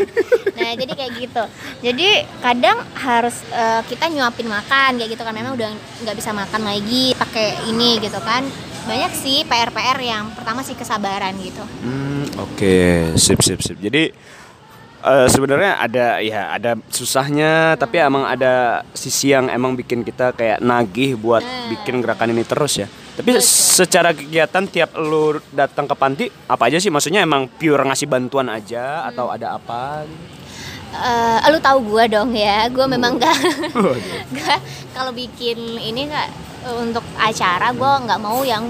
[0.54, 1.42] Nah jadi kayak gitu.
[1.82, 5.34] Jadi kadang harus eh, kita nyuapin makan kayak gitu kan.
[5.34, 5.70] Memang udah
[6.04, 8.46] nggak bisa makan lagi pakai ini gitu kan.
[8.86, 11.64] Banyak sih PR PR yang pertama sih kesabaran gitu.
[11.82, 12.76] Hmm, oke,
[13.16, 13.82] sip sip sip.
[13.82, 14.14] Jadi
[15.02, 20.62] eh, sebenarnya ada ya ada susahnya, tapi emang ada sisi yang emang bikin kita kayak
[20.62, 21.68] nagih buat Nah.
[21.72, 22.88] bikin gerakan ini terus ya.
[23.16, 23.44] Tapi Betul.
[23.44, 26.92] secara kegiatan tiap lu datang ke panti apa aja sih?
[26.92, 30.04] Maksudnya emang pure ngasih bantuan aja atau ada apa?
[30.96, 33.36] Eh, lu tahu gua dong ya gua memang nggak
[34.32, 34.58] nggak
[34.96, 36.30] kalau bikin ini eh,
[36.76, 38.64] untuk acara gua nggak mau yang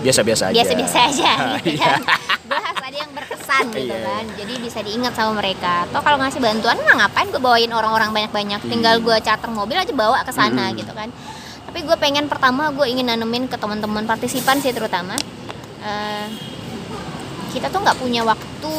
[0.00, 0.54] Biasa-biasa aja.
[0.56, 1.92] biasa-biasa aja gitu Iya.
[1.92, 2.00] kan.
[2.42, 4.24] Gue harus ada yang berkesan gitu Iya, kan.
[4.34, 5.84] Jadi bisa diingat sama mereka.
[5.84, 8.60] Atau kalau ngasih bantuan mah ngapain gue bawain orang-orang banyak-banyak.
[8.64, 10.76] Tinggal gue charter mobil aja bawa ke sana Hmm.
[10.76, 11.08] gitu kan.
[11.62, 15.14] Tapi gue pengen pertama gue ingin nanemin ke teman-teman partisipan sih terutama.
[15.80, 16.26] Eh,
[17.50, 18.74] kita tuh nggak punya waktu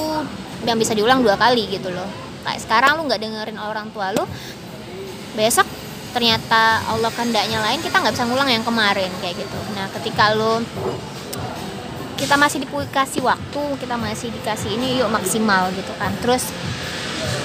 [0.62, 2.06] yang bisa diulang dua kali gitu loh.
[2.42, 4.26] Kayak sekarang lu nggak dengerin orang tua lu
[5.32, 5.64] besok
[6.12, 9.60] ternyata Allah kehendaknya lain kita nggak bisa ngulang yang kemarin kayak gitu.
[9.72, 10.60] Nah ketika lo
[12.18, 16.12] kita masih dikasih waktu kita masih dikasih ini yuk maksimal gitu kan.
[16.24, 16.50] Terus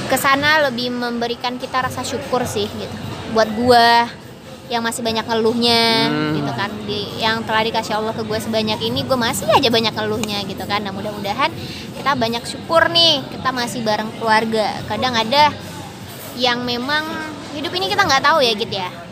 [0.07, 2.97] ke sana lebih memberikan kita rasa syukur sih gitu.
[3.35, 4.07] Buat gua
[4.67, 6.35] yang masih banyak ngeluhnya Hmm.
[6.35, 6.71] gitu kan.
[6.87, 10.65] Di yang telah dikasih Allah ke gue sebanyak ini gue masih aja banyak ngeluhnya gitu
[10.67, 10.83] kan.
[10.83, 11.55] Nah mudah-mudahan
[11.95, 14.75] kita banyak syukur nih kita masih bareng keluarga.
[14.91, 15.55] Kadang ada
[16.35, 17.07] yang memang
[17.57, 19.06] hidup ini kita nggak tahu ya gitu ya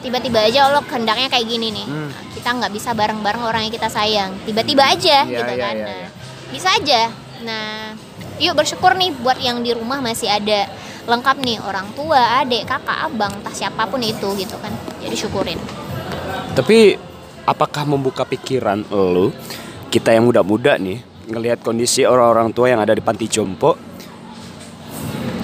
[0.00, 1.86] tiba-tiba aja Allah kehendaknya kayak gini nih.
[1.86, 2.10] Hmm.
[2.34, 4.30] kita nggak bisa bareng-bareng orang yang kita sayang.
[4.46, 5.74] Tiba-tiba aja Iya, gitu iya, kan?
[5.76, 6.08] nah iya.
[6.54, 7.00] bisa aja.
[7.44, 7.66] Nah
[8.38, 10.70] yuk bersyukur nih buat yang di rumah masih ada
[11.04, 11.58] lengkap nih.
[11.62, 14.70] Orang tua adik kakak abang entah siapa pun itu gitu kan?
[15.02, 15.58] Jadi syukurin.
[16.54, 16.94] Tapi
[17.48, 19.32] apakah membuka pikiran lo
[19.88, 23.76] kita yang muda-muda nih ngelihat kondisi orang-orang tua yang ada di panti jompo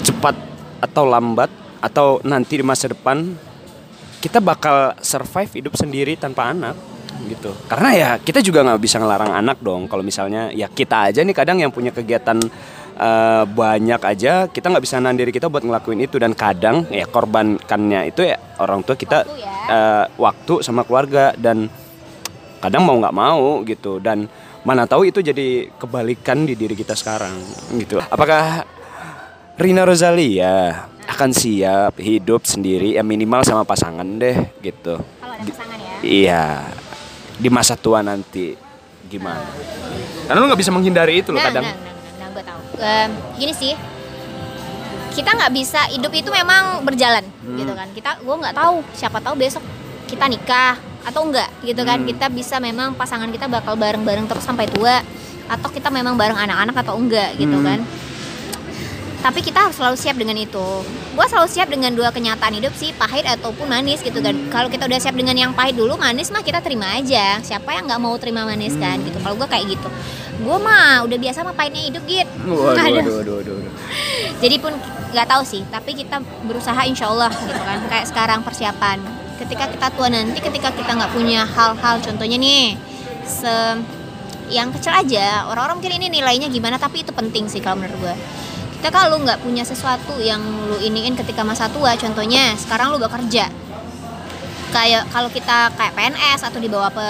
[0.05, 0.37] cepat
[0.85, 1.49] atau lambat
[1.81, 3.37] atau nanti di masa depan
[4.25, 6.73] kita bakal survive hidup sendiri tanpa anak
[7.29, 7.53] gitu.
[7.69, 9.85] Karena ya kita juga nggak bisa ngelarang anak dong.
[9.85, 12.41] Kalau misalnya ya kita aja nih kadang yang punya kegiatan
[12.97, 16.17] eh, banyak aja kita nggak bisa nahan diri kita buat ngelakuin itu.
[16.17, 19.53] Dan kadang ya korbankannya itu ya orang tua kita Waktu ya.
[19.69, 21.37] eh, waktu sama keluarga.
[21.37, 21.69] Dan
[22.65, 24.01] kadang mau nggak mau gitu.
[24.01, 24.25] Dan
[24.65, 27.37] mana tahu itu jadi kebalikan di diri kita sekarang
[27.77, 28.01] gitu.
[28.01, 28.65] Apakah
[29.55, 34.99] Rina Rosalia akan siap hidup sendiri ya minimal sama pasangan deh gitu.
[34.99, 35.95] Kalau ada pasangan ya?
[36.03, 36.45] Iya.
[37.39, 38.59] Di masa tua nanti
[39.07, 39.47] gimana?
[40.27, 41.65] Karena lu nggak bisa menghindari itu loh nah, kadang.
[41.71, 42.61] nah, nah, nah, nah, gue tahu.
[42.83, 43.75] Em, gini sih.
[45.15, 47.55] Kita nggak bisa hidup itu memang berjalan Hmm.
[47.55, 47.87] gitu kan.
[47.95, 49.63] Kita gue nggak tahu siapa tahu besok
[50.11, 50.75] kita nikah
[51.07, 52.03] atau enggak gitu kan.
[52.03, 52.09] Hmm.
[52.11, 54.99] kita bisa memang pasangan kita bakal bareng-bareng terus sampai tua
[55.47, 57.63] atau kita memang bareng anak-anak atau enggak gitu Hmm.
[57.63, 57.81] kan
[59.25, 60.85] tapi kita harus selalu siap dengan itu.
[61.17, 64.37] Gue selalu siap dengan dua kenyataan hidup sih pahit ataupun manis gitu kan.
[64.53, 67.41] Kalau kita udah siap dengan yang pahit dulu manis mah kita terima aja.
[67.41, 69.17] Siapa yang nggak mau terima manis kan gitu.
[69.25, 69.89] Kalau gue kayak gitu.
[70.45, 73.01] Gue mah udah biasa mah pahitnya hidup gitu waduh, Aduh.
[73.01, 73.73] waduh, waduh, waduh, waduh.
[74.45, 74.73] jadi pun
[75.15, 77.81] nggak tahu sih tapi kita berusaha insya Allah gitu kan.
[77.89, 79.01] Kayak sekarang persiapan.
[79.41, 82.77] Ketika kita tua nanti ketika kita nggak punya hal-hal contohnya nih
[83.25, 83.81] se
[84.53, 85.49] yang kecil aja.
[85.49, 88.17] Orang-orang mungkin ini nilainya gimana tapi itu penting sih kalau menurut gue
[88.85, 93.49] kita kalau nggak punya sesuatu yang lu iniin ketika masa tua contohnya sekarang lu bekerja
[94.77, 97.09] kayak kalau kita kayak PNS atau di bawah pe,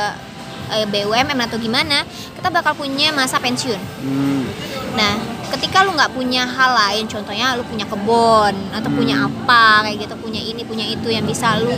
[0.71, 2.07] eh, BUMN atau gimana
[2.39, 4.47] kita bakal punya masa pensiun Hmm.
[4.95, 5.19] Nah,
[5.51, 10.15] ketika lu nggak punya hal lain, contohnya lu punya kebun atau punya apa kayak gitu,
[10.23, 11.75] punya ini, punya itu yang bisa lu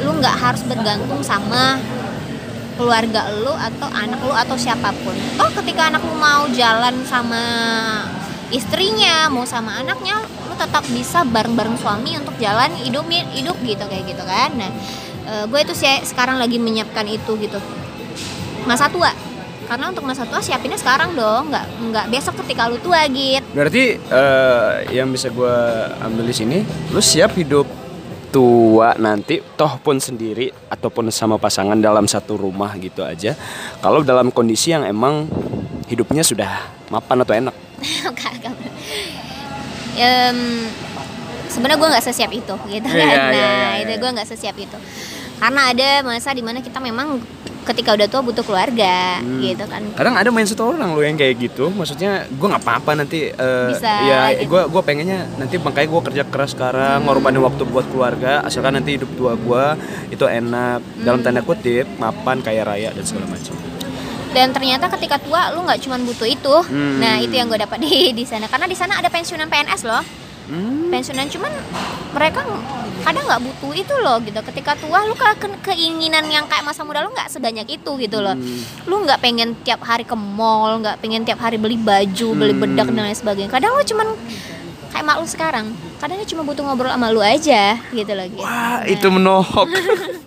[0.00, 1.76] lu nggak harus bergantung sama
[2.80, 5.12] keluarga lu atau anak lu atau siapa pun.
[5.36, 7.44] Oh, ketika anak lu mau jalan sama
[8.52, 14.04] istrinya, mau sama anaknya, lu tetap bisa bareng-bareng suami untuk jalan hidup hidup gitu kayak
[14.04, 14.52] gitu kan.
[14.54, 14.70] Nah,
[15.48, 17.58] gue itu sih sekarang lagi menyiapkan itu gitu.
[18.68, 19.10] Masa tua.
[19.62, 23.40] Karena untuk masa tua siapinnya sekarang dong, nggak nggak besok ketika lu tua gitu.
[23.56, 25.56] Berarti eh, yang bisa gue
[26.04, 26.58] ambil di sini,
[26.92, 27.64] lu siap hidup
[28.28, 33.32] tua nanti, toh pun sendiri ataupun sama pasangan dalam satu rumah gitu aja.
[33.80, 35.24] Kalau dalam kondisi yang emang
[35.88, 37.54] hidupnya sudah mapan atau enak.
[38.20, 38.56] Kagak.
[39.92, 40.38] Em,
[41.46, 43.84] sebenarnya gue nggak sesiap itu gitu kan Iya, iya, nah iya, iya.
[43.84, 44.78] itu gue nggak sesiap itu
[45.36, 47.20] karena ada masa di mana kita memang
[47.62, 49.38] ketika udah tua butuh keluarga Hmm.
[49.38, 53.28] gitu kan Kadang ada mindset orang lo yang kayak gitu, maksudnya gue nggak apa-apa nanti.
[53.28, 54.50] eh, Bisa, ya, gitu.
[54.50, 58.98] gue gue pengennya nanti makanya gue kerja keras sekarang, ngorbanin waktu buat keluarga, asalkan nanti
[58.98, 59.64] hidup tua gue
[60.10, 61.26] itu enak, dalam Hmm.
[61.28, 63.54] tanda kutip, mapan, kaya raya dan segala macam.
[64.32, 66.98] Dan ternyata ketika tua lu nggak cuma butuh itu Hmm.
[66.98, 70.02] nah itu yang gue dapat di di sana karena di sana ada pensiunan PNS loh
[70.42, 70.90] Hmm.
[70.90, 71.52] pensiunan cuman
[72.10, 72.42] mereka
[73.00, 76.82] kadang nggak butuh itu loh gitu ketika tua lu ke ke- keinginan yang kayak masa
[76.82, 78.60] muda lu nggak sebanyak itu gitu loh Hmm.
[78.84, 82.62] lu nggak pengen tiap hari ke mall nggak pengen tiap hari beli baju beli Hmm.
[82.64, 84.06] bedak dan lain sebagainya kadang lu cuman
[84.88, 85.66] kayak mak lu sekarang
[85.96, 88.42] kadang dia cuma butuh ngobrol sama lu aja gitu loh gitu.
[88.42, 89.70] Wah, itu menohok.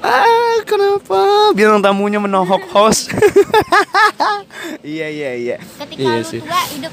[0.00, 0.24] ah,
[0.62, 1.20] kenapa?
[1.52, 3.10] Bilang tamunya menohok host.
[4.84, 5.56] iya, iya, iya.
[5.78, 6.40] ketika Iya lu sih.
[6.40, 6.92] tua hidup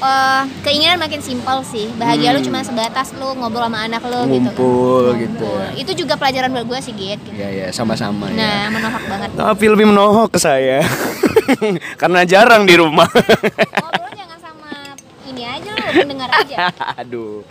[0.00, 2.48] eh, keinginan makin simpel sih bahagia lu Hmm.
[2.48, 4.28] cuma sebatas lu ngobrol sama anak lu gitu kan.
[4.28, 5.56] Ngumpul gitu Ngumpul.
[5.56, 5.68] ya.
[5.76, 7.32] itu juga pelajaran buat gue sih Git gitu.
[7.32, 8.34] Iya, iya, sama-sama ya.
[8.34, 10.82] nah menohok banget Tapi lebih menohok ke saya.
[12.00, 13.06] Karena jarang di rumah.
[13.06, 14.70] ngobrol jangan sama
[15.24, 16.56] ini aja lu pendengar aja
[17.02, 17.46] Aduh.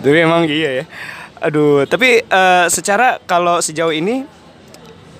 [0.00, 0.84] Tapi emang iya ya.
[1.44, 4.24] Aduh, tapi eh, secara kalau sejauh ini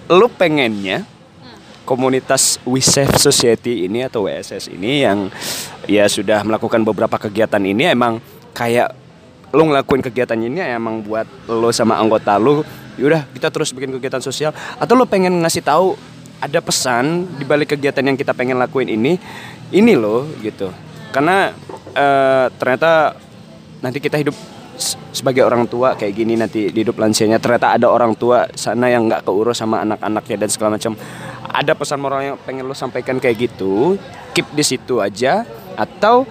[0.08, 1.04] lu pengennya
[1.84, 5.28] komunitas We Save Society ini atau WSS ini yang
[5.84, 8.24] ya sudah melakukan beberapa kegiatan ini emang
[8.56, 8.96] kayak
[9.52, 12.64] lo ngelakuin kegiatan ini emang buat lo sama anggota lo
[12.96, 14.56] yaudah kita terus bikin kegiatan sosial.
[14.80, 15.92] Atau lo pengen ngasih tahu
[16.40, 19.20] ada pesan di balik kegiatan yang kita pengen lakuin ini
[19.76, 20.72] ini lo gitu.
[21.12, 21.52] Karena
[21.92, 23.12] eh, ternyata
[23.84, 24.53] nanti kita hidup
[25.14, 29.06] sebagai orang tua kayak gini nanti di hidup lansianya ternyata ada orang tua sana yang
[29.06, 30.92] nggak keurus sama anak-anaknya dan segala macam.
[31.54, 33.94] Ada pesan moral yang pengen lo sampaikan kayak gitu
[34.34, 35.46] keep di situ aja.
[35.74, 36.26] Atau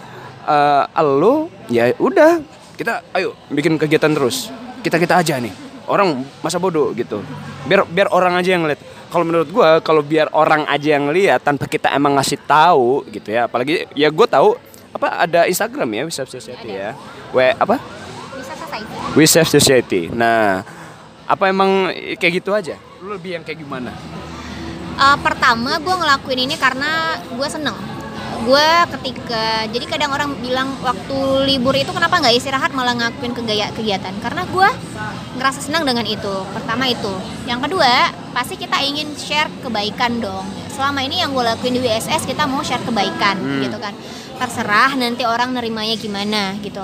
[0.48, 2.44] eh, lo ya udah
[2.76, 4.52] kita ayo bikin kegiatan terus.
[4.84, 5.54] Kita kita aja nih
[5.88, 7.24] orang masa bodoh gitu.
[7.68, 11.46] Biar biar orang aja yang lihat kalau menurut gua kalau biar orang aja yang lihat
[11.46, 13.48] tanpa kita emang ngasih tahu gitu ya.
[13.48, 14.60] Apalagi ya gue tahu
[14.94, 16.92] apa ada Instagram ya Wisap Society ya.
[17.32, 18.03] We apa
[18.74, 20.10] selesai We Save Society.
[20.10, 20.66] Nah
[21.24, 22.76] apa emang kayak gitu aja?
[23.00, 23.94] Lu lebih yang kayak gimana?
[24.94, 27.78] Eh, pertama gue ngelakuin ini karena gue seneng.
[28.44, 28.68] Gue
[29.00, 31.16] ketika jadi kadang orang bilang waktu
[31.48, 34.70] libur itu kenapa nggak istirahat malah ngelakuin kegaya kegiatan karena gue
[35.40, 37.14] ngerasa senang dengan itu pertama itu.
[37.48, 40.44] Yang kedua pasti kita ingin share kebaikan dong.
[40.74, 43.62] Selama ini yang gue lakuin di WSS kita mau share kebaikan Hmm.
[43.64, 43.96] gitu kan.
[44.34, 46.84] Terserah nanti orang nerimanya gimana gitu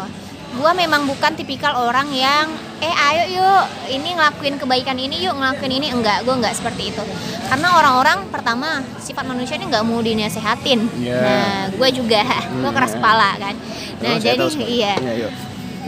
[0.59, 5.71] gue memang bukan tipikal orang yang eh ayo yuk ini ngelakuin kebaikan ini yuk ngelakuin
[5.73, 5.87] ini.
[5.89, 7.03] Enggak gue enggak seperti itu.
[7.47, 11.17] Karena orang-orang pertama sifat manusia ini nggak mau dinasehatin Iya.
[11.17, 13.55] nah gue juga gue keras kepala kan?
[13.99, 14.93] Nah saya jadi iya.
[14.95, 15.31] Iya, yuk.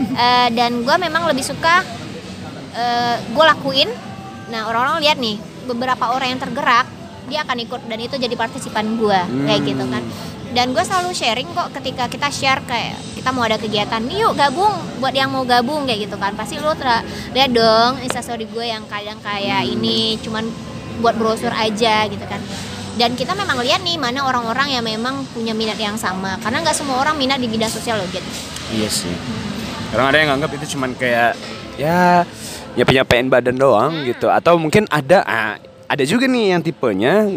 [0.08, 1.84] Eh, dan gue memang lebih suka
[3.28, 3.92] gue lakuin.
[4.48, 5.36] Nah orang-orang lihat nih
[5.68, 6.88] beberapa orang yang tergerak
[7.22, 9.68] dia akan ikut dan itu jadi partisipan gue kayak Hmm.
[9.68, 10.02] gitu kan
[10.52, 14.36] dan gue selalu sharing kok ketika kita share kayak kita mau ada kegiatan nih yuk
[14.36, 18.64] gabung buat yang mau gabung kayak gitu kan pasti lu ter- lihat dong instastory gue
[18.68, 19.74] yang kadang kayak Hmm.
[19.74, 20.44] ini cuman
[21.00, 22.38] buat brosur aja gitu kan
[23.00, 26.76] dan kita memang lihat nih mana orang-orang yang memang punya minat yang sama karena nggak
[26.76, 28.28] semua orang minat di bidang sosial loh gitu
[28.72, 29.12] Iya sih.
[29.92, 31.36] Kadang ada yang nganggap itu cuman kayak
[31.76, 32.24] ya
[32.72, 37.28] nyapain nyapain badan doang gitu atau mungkin ada ah, ada juga nih yang tipenya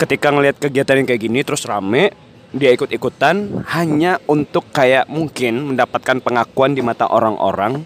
[0.00, 2.23] ketika ngelihat kegiatan yang kayak gini terus rame
[2.54, 7.82] dia ikut-ikutan hanya untuk kayak mungkin mendapatkan pengakuan di mata orang-orang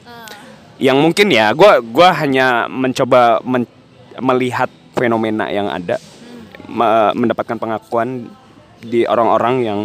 [0.76, 3.66] yang mungkin ya gua gua hanya mencoba men-
[4.20, 5.96] melihat fenomena yang ada
[6.68, 8.28] me- mendapatkan pengakuan
[8.78, 9.80] di orang-orang yang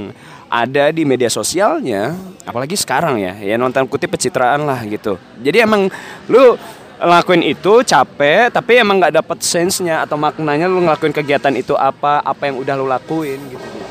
[0.51, 2.13] ada di media sosialnya
[2.45, 5.17] apalagi sekarang ya ya nonton kutip pencitraan lah gitu.
[5.41, 5.89] Jadi emang
[6.29, 6.59] lu
[6.99, 12.21] ngelakuin itu capek tapi emang nggak dapet sense-nya atau maknanya lu ngelakuin kegiatan itu apa
[12.21, 13.82] apa yang udah lu lakuin gitu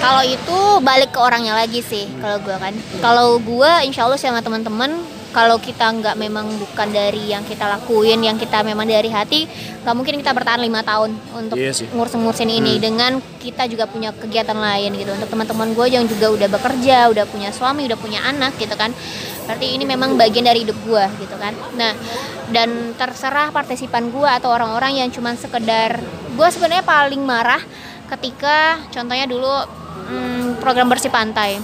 [0.00, 2.74] Kalau itu balik ke orangnya lagi sih kalau gua kan.
[3.04, 4.96] Kalau gua insya Allah sama teman-teman
[5.30, 9.46] kalau kita nggak memang bukan dari yang kita lakuin, yang kita memang dari hati,
[9.84, 12.82] nggak mungkin kita bertahan lima tahun untuk Iya ngurus-ngurusin ini.
[12.82, 15.14] Dengan kita juga punya kegiatan lain gitu.
[15.14, 18.90] Untuk teman-teman gue yang juga udah bekerja, udah punya suami, udah punya anak gitu kan.
[19.46, 21.54] Berarti ini memang bagian dari hidup gua gitu kan.
[21.74, 21.94] Nah,
[22.50, 25.98] dan terserah partisipan gua atau orang-orang yang cuman sekedar
[26.34, 27.62] gua sebenarnya paling marah
[28.16, 29.54] ketika contohnya dulu
[30.10, 31.62] hmm, program bersih pantai.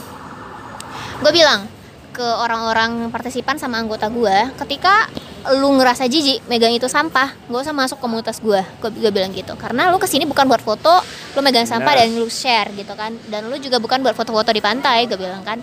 [1.18, 1.66] Gue bilang
[2.14, 5.04] ke orang-orang partisipan sama anggota gue ketika
[5.52, 9.52] lu ngerasa jijik megang itu sampah gak usah masuk komunitas gue gue bilang gitu.
[9.58, 11.02] Karena lu ke sini bukan buat foto
[11.36, 12.08] lu megang sampah Benar.
[12.08, 13.14] dan lu share gitu kan.
[13.28, 15.60] Dan lu juga bukan buat foto-foto di pantai gue bilang kan.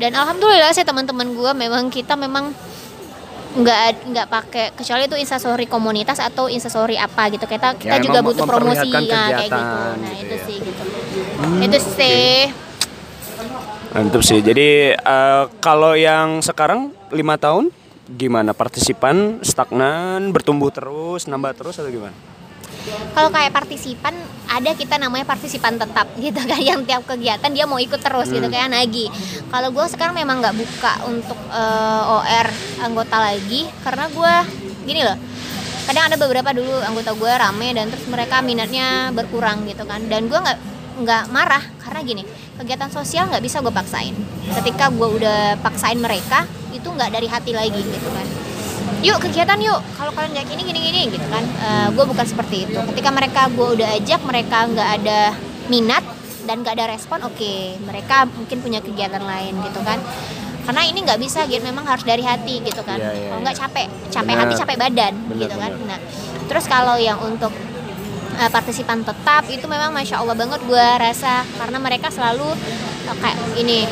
[0.00, 2.50] Dan alhamdulillah sih teman-teman gue memang kita memang
[3.52, 8.24] nggak nggak pakai kecuali itu instastory komunitas atau instastory apa gitu kita kita Ya, juga
[8.24, 10.44] emang butuh promosi ya, kayak gitu nah gitu itu ya.
[10.46, 10.82] sih gitu
[11.60, 12.32] itu sih
[13.92, 14.40] Mantap sih.
[14.40, 17.68] Jadi eh, kalau yang sekarang lima tahun
[18.08, 22.16] gimana partisipan stagnan bertumbuh terus nambah terus atau gimana?
[23.12, 24.14] Kalau kayak partisipan
[24.50, 28.46] ada kita namanya partisipan tetap gitu kan yang tiap kegiatan dia mau ikut terus gitu
[28.50, 29.08] kayak Nagi.
[29.48, 32.48] Kalau gue sekarang memang nggak buka untuk eh, OR
[32.84, 34.34] anggota lagi karena gue
[34.82, 35.18] gini loh
[35.82, 40.02] kadang ada beberapa dulu anggota gue rame dan terus mereka minatnya berkurang gitu kan.
[40.06, 40.58] Dan gue nggak
[41.02, 42.22] nggak marah karena gini
[42.60, 44.14] kegiatan sosial nggak bisa gue paksain.
[44.60, 48.41] Ketika gue udah paksain mereka itu nggak dari hati lagi gitu kan
[49.00, 49.80] yuk kegiatan yuk.
[49.96, 51.44] Kalau kalian nggak gini gini gini gitu kan.
[51.96, 52.78] Gue bukan seperti itu.
[52.92, 55.20] Ketika mereka gue udah ajak mereka nggak ada
[55.72, 56.04] minat
[56.44, 57.52] dan nggak ada respon oke.
[57.82, 59.98] Mereka mungkin punya kegiatan lain gitu kan.
[60.62, 62.94] Karena ini nggak bisa gitu memang harus dari hati gitu kan.
[62.94, 63.44] Iya, iya, kalau iya.
[63.48, 63.86] nggak capek.
[64.14, 64.42] Capek Benar.
[64.46, 65.70] hati capek badan Benar, gitu kan.
[65.74, 65.88] benar.
[65.88, 65.98] nah
[66.42, 67.50] terus kalau yang untuk
[68.36, 71.42] uh, partisipan tetap itu memang masya allah banget gue rasa.
[71.58, 72.46] Karena mereka selalu
[73.10, 73.88] uh, kayak ini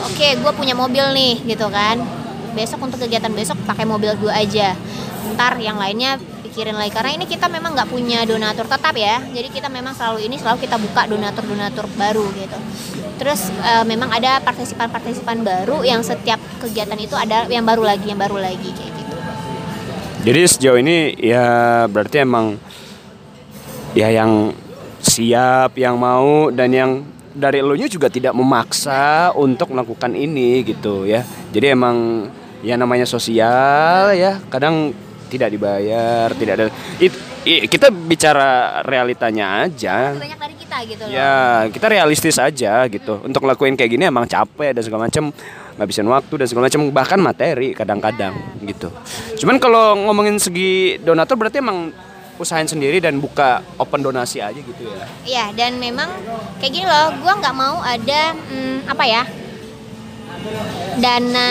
[0.00, 2.00] oke gue punya mobil nih gitu kan
[2.52, 4.74] besok untuk kegiatan besok pakai mobil gue aja.
[5.36, 9.22] Ntar yang lainnya pikirin lagi karena ini kita memang nggak punya donatur tetap ya.
[9.22, 12.58] Jadi kita memang selalu ini selalu kita buka donatur donatur baru gitu.
[13.20, 18.10] Terus eh, memang ada partisipan partisipan baru yang setiap kegiatan itu ada yang baru lagi
[18.10, 19.16] yang baru lagi kayak gitu.
[20.20, 21.46] Jadi sejauh ini ya
[21.88, 22.58] berarti emang
[23.96, 24.52] ya yang
[25.00, 26.90] siap, yang mau dan yang
[27.30, 31.22] dari elunya juga tidak memaksa untuk melakukan ini gitu ya.
[31.54, 32.26] Jadi emang
[32.60, 34.92] ya namanya sosial ya, kadang
[35.26, 36.64] tidak dibayar, tidak ada
[36.98, 40.10] it, i- kita bicara realitanya aja.
[40.12, 41.34] banyak dari kita gitu loh Ya,
[41.70, 43.22] kita realistis aja gitu.
[43.22, 45.30] Untuk ngelakuin kayak gini emang capek dan segala macam,
[45.76, 48.90] ngabisin waktu dan segala macam, bahkan materi kadang-kadang gitu.
[49.38, 51.94] Cuman kalau ngomongin segi donatur berarti emang
[52.36, 55.06] usahain sendiri dan buka open donasi aja gitu ya.
[55.22, 56.08] Iya dan memang
[56.58, 59.22] kayak gini loh, gua nggak mau ada hmm, apa ya
[60.96, 61.48] dana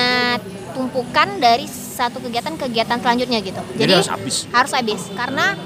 [0.71, 3.61] tumpukan dari satu kegiatan-kegiatan selanjutnya gitu.
[3.75, 4.35] Jadi harus habis.
[4.51, 5.57] harus habis karena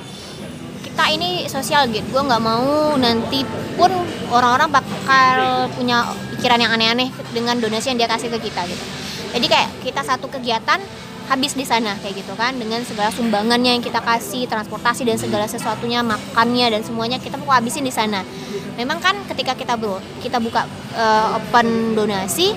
[0.83, 2.05] kita ini sosial gitu.
[2.13, 3.45] Gua nggak mau nanti
[3.77, 3.91] pun
[4.29, 6.05] orang-orang bakal punya
[6.37, 8.83] pikiran yang aneh-aneh dengan donasi yang dia kasih ke kita gitu.
[9.33, 10.77] Jadi kayak kita satu kegiatan
[11.31, 15.47] habis di sana kayak gitu kan dengan segala sumbangannya yang kita kasih transportasi dan segala
[15.47, 18.27] sesuatunya makannya dan semuanya kita mau habisin di sana
[18.75, 22.51] memang kan ketika kita bro kita buka eh, open donasi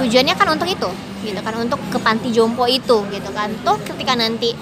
[0.00, 0.90] tujuannya kan untuk itu
[1.22, 3.48] gitu kan untuk ke panti jompo itu gitu kan.
[3.62, 4.54] Tuh ketika nanti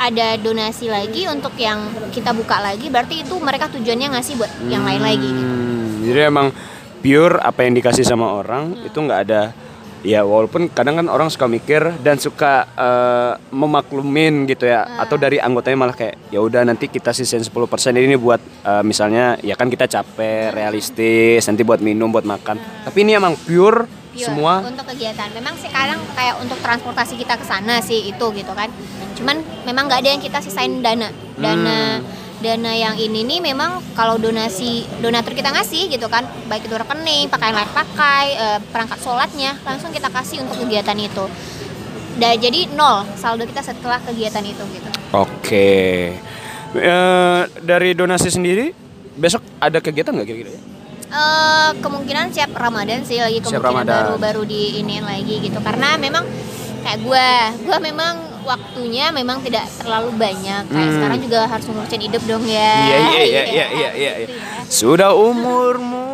[0.00, 4.82] ada donasi lagi untuk yang kita buka lagi berarti itu mereka tujuannya ngasih buat yang
[4.88, 5.52] lain lagi gitu.
[5.52, 6.48] Hmm, jadi emang
[7.04, 9.42] pure apa yang dikasih sama orang itu nggak ada.
[10.00, 15.36] Ya walaupun kadang kan orang suka mikir dan suka eh, memaklumin gitu ya atau dari
[15.36, 17.52] anggotanya malah kayak ya udah nanti kita sisain 10%
[18.00, 22.88] ini buat eh, misalnya ya kan kita capek realistis nanti buat minum buat makan.
[22.88, 25.28] Tapi ini emang pure, Pure, semua untuk kegiatan.
[25.32, 28.68] Memang sekarang kayak untuk transportasi kita ke sana sih itu gitu kan.
[29.14, 31.10] Cuman memang nggak ada yang kita sisain dana.
[31.38, 32.02] Dana
[32.40, 37.28] dana yang ini nih memang kalau donasi donatur kita ngasih gitu kan, baik itu rekening,
[37.28, 41.28] pakaian layak pakai, eh, perangkat sholatnya langsung kita kasih untuk kegiatan itu.
[42.16, 44.88] Dan jadi nol saldo kita setelah kegiatan itu gitu.
[45.12, 45.68] oke
[46.70, 48.70] Eh, dari donasi sendiri
[49.18, 50.62] besok ada kegiatan nggak kira-kira ya?
[51.10, 53.98] Eh, kemungkinan siap Ramadan sih lagi Siap kemungkinan Ramadan.
[54.00, 56.22] baru baru di iniin lagi gitu karena memang
[56.80, 57.28] kayak gua
[57.60, 60.94] gua memang waktunya memang tidak terlalu banyak kayak Hmm.
[60.96, 63.66] sekarang juga harus ngurusin hidup dong ya Iya iya iya Gitu iya ya.
[63.68, 64.12] iya iya.
[64.22, 64.38] iya.
[64.64, 66.06] Sudah umurmu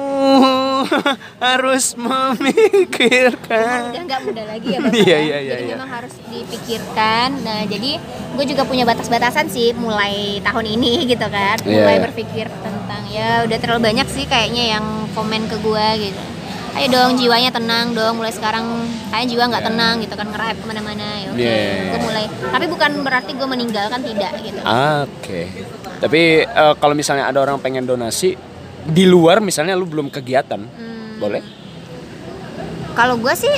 [1.46, 3.92] harus memikirkan.
[3.92, 5.18] udah nggak muda lagi ya Bapak Iya, ya.
[5.18, 5.74] iya, iya, jadi iya.
[5.76, 7.90] memang harus dipikirkan nah jadi
[8.36, 12.04] gue juga punya batas-batasan sih mulai tahun ini gitu kan Iya, mulai iya.
[12.04, 16.22] berpikir tentang ya udah terlalu banyak sih kayaknya yang komen ke gue gitu
[16.76, 18.68] ayo dong jiwanya tenang dong mulai sekarang
[19.08, 21.88] kayak jiwa nggak tenang gitu kan ngerap ke mana-mana ya oke Iya.
[21.88, 25.40] gue mulai tapi bukan berarti gue meninggalkan tidak gitu Oke.
[25.96, 28.36] Tapi eh, kalau misalnya ada orang pengen donasi
[28.86, 31.42] di luar misalnya lu belum kegiatan, Hmm, boleh?
[32.92, 33.52] kalau gue sih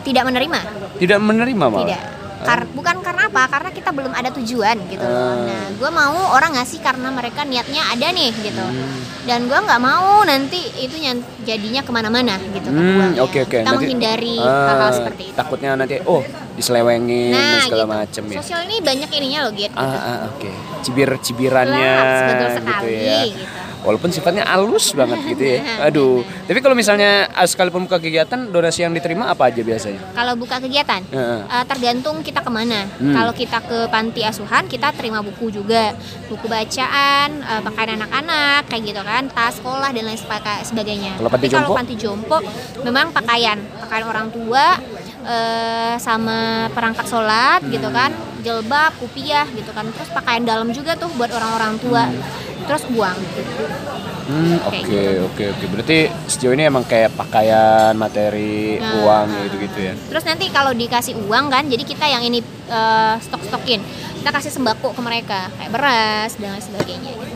[0.00, 0.58] tidak menerima
[0.96, 1.84] Tidak menerima malah.
[1.86, 2.02] Tidak.
[2.40, 3.44] Kar- bukan karena apa?
[3.46, 5.04] Karena kita belum ada tujuan gitu.
[5.04, 5.44] Ah.
[5.44, 8.64] Nah, gue mau orang ngasih karena mereka niatnya ada nih gitu.
[8.64, 8.96] Hmm.
[9.28, 10.96] Dan gue nggak mau nanti itu
[11.44, 12.72] jadinya ke mana-mana gitu.
[12.72, 13.60] Hmm, oke oke.
[13.60, 15.36] Kita Nanti- menghindari Ah, hal-hal seperti itu.
[15.36, 16.24] Takutnya nanti oh
[16.56, 17.92] diselewengin dan Nah, segala gitu.
[17.92, 18.38] macem ya.
[18.40, 19.72] Sosial ini banyak ininya loh, Git.
[19.76, 20.50] Ah, ah, oke.
[20.80, 23.20] Cibir-cibirannya Jelas, betul gitu sekali, ya.
[23.28, 23.44] gitu.
[23.80, 25.58] Walaupun sifatnya halus banget gitu ya.
[25.88, 26.20] Aduh.
[26.44, 30.00] Tapi kalau misalnya ah, sekalipun buka kegiatan, donasi yang diterima apa aja biasanya?
[30.12, 32.84] Kalau buka kegiatan, eh, tergantung kita ke mana.
[32.98, 33.14] Hmm.
[33.14, 35.94] Kalau kita ke panti asuhan, kita terima buku juga,
[36.26, 37.28] buku bacaan,
[37.62, 40.20] pakaian anak-anak, kayak gitu kan, tas sekolah dan lain
[40.62, 41.16] sebagainya.
[41.16, 41.78] Kalau panti Tapi kalau jompo?
[41.78, 42.36] panti jompo,
[42.82, 44.76] memang pakaian, pakaian orang tua,
[45.22, 47.96] eh, sama perangkat sholat gitu Hmm.
[47.96, 48.10] kan,
[48.40, 52.08] jilbab, kupiah gitu kan, terus pakaian dalam juga tuh buat orang-orang tua,
[52.66, 53.18] terus uang.
[54.30, 55.64] Hmm, oke oke oke.
[55.74, 55.98] Berarti
[56.30, 59.94] sejauh ini emang kayak pakaian, materi, Nah, uang gitu-gitu ya.
[59.96, 62.38] Terus nanti kalau dikasih uang kan, jadi kita yang ini
[62.70, 63.80] eh, stok-stokin,
[64.22, 67.10] kita kasih sembako ke mereka, kayak beras dan lain sebagainya.
[67.16, 67.34] Gitu.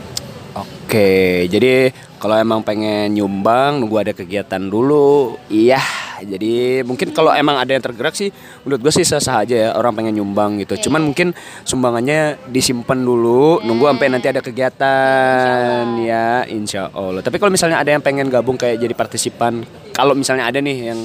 [0.55, 5.35] Oke, jadi kalau emang pengen nyumbang nunggu ada kegiatan dulu.
[5.51, 5.83] Iya,
[6.23, 8.31] jadi mungkin kalau emang ada yang tergerak sih
[8.63, 10.79] menurut gue sih sah-sah aja ya orang pengen nyumbang gitu.
[10.79, 11.35] Iya, Cuman mungkin
[11.67, 17.19] sumbangannya disimpan dulu nunggu sampai nanti ada kegiatan ya, insya Allah.
[17.19, 20.99] Tapi kalau misalnya ada yang pengen gabung kayak jadi partisipan, kalau misalnya ada nih yang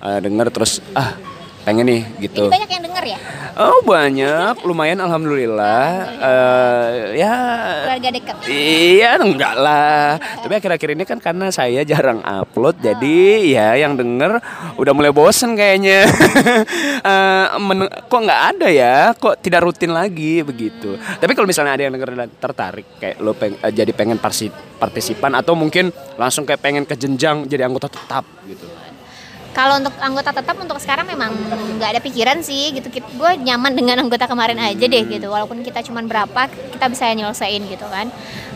[0.00, 1.33] uh, denger terus ah
[1.64, 2.44] pengen nih Ini gitu.
[2.46, 3.18] banyak yang denger ya,
[3.54, 5.86] Oh banyak, lumayan alhamdulillah.
[6.18, 7.34] Eh, ya.
[7.86, 8.34] Keluarga dekat.
[8.44, 10.18] Iya enggak lah.
[10.18, 14.42] Tapi akhir-akhir ini kan karena saya jarang upload Jadi ya yang denger
[14.74, 16.02] udah mulai bosen kayaknya.
[17.04, 19.12] Eh, men- Kok nggak ada ya?
[19.12, 20.96] Kok tidak rutin lagi begitu.
[20.96, 24.48] Tapi kalau misalnya ada yang denger dan tertarik Kayak lo peng- eh, jadi pengen parsi-
[24.74, 28.64] partisipan Atau mungkin langsung kayak pengen ke jenjang jadi anggota tetap gitu
[29.54, 31.30] Kalau untuk anggota tetap untuk sekarang memang
[31.78, 32.90] nggak ada pikiran sih gitu.
[32.90, 35.30] Gue nyaman dengan anggota kemarin aja deh gitu.
[35.30, 38.10] Walaupun kita cuma berapa, kita bisa nyelesain gitu kan.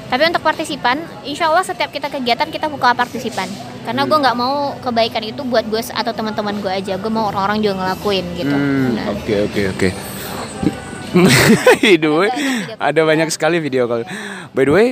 [0.09, 3.47] Tapi untuk partisipan, insya Allah setiap kita kegiatan kita buka partisipan.
[3.87, 6.99] Karena gue nggak mau kebaikan itu buat gue atau teman-teman gue aja.
[6.99, 8.57] Gue mau orang-orang juga ngelakuin gitu.
[8.57, 9.89] Hmm, Nah, Oke oke oke.
[11.15, 12.31] By the way,
[12.77, 14.05] ada banyak sekali video call.
[14.53, 14.89] By the way,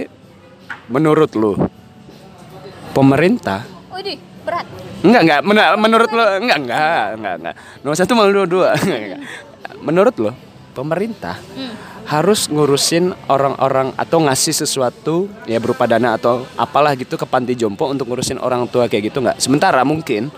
[0.87, 1.59] menurut lu
[2.97, 4.65] pemerintah Widih, berat.
[5.07, 5.41] Enggak enggak.
[5.43, 7.55] Men- menurut lu enggak enggak enggak enggak.
[7.81, 8.69] Nomor satu malu dua dua
[9.87, 10.31] menurut lu
[10.73, 11.73] pemerintah Hmm.
[12.07, 17.89] harus ngurusin orang-orang atau ngasih sesuatu ya berupa dana atau apalah gitu ke panti jompo
[17.89, 20.31] untuk ngurusin orang tua kayak gitu nggak sementara mungkin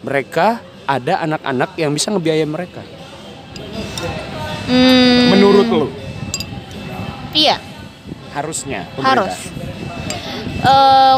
[0.00, 2.80] mereka ada anak-anak yang bisa ngebiayain mereka.
[4.64, 5.86] Hmm, menurut lu
[7.30, 7.58] Iya,
[8.32, 9.54] harusnya harus.
[10.60, 11.16] Eh,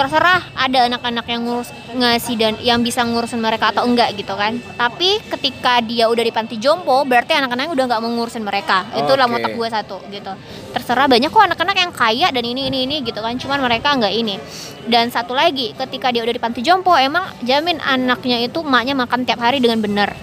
[0.00, 4.56] terserah ada anak-anak yang ngurus ngasih dan yang bisa ngurusin mereka atau enggak gitu kan.
[4.80, 8.88] Tapi ketika dia udah di panti jompo berarti anak-anaknya udah nggak mau ngurusin mereka.
[8.96, 10.32] Itu lah motak gue satu gitu.
[10.72, 13.36] Terserah banyak kok anak-anak yang kaya dan ini ini ini gitu kan.
[13.36, 14.40] Cuman mereka nggak ini.
[14.88, 19.28] Dan satu lagi ketika dia udah di panti jompo emang jamin anaknya itu emaknya makan
[19.28, 20.16] tiap hari dengan benar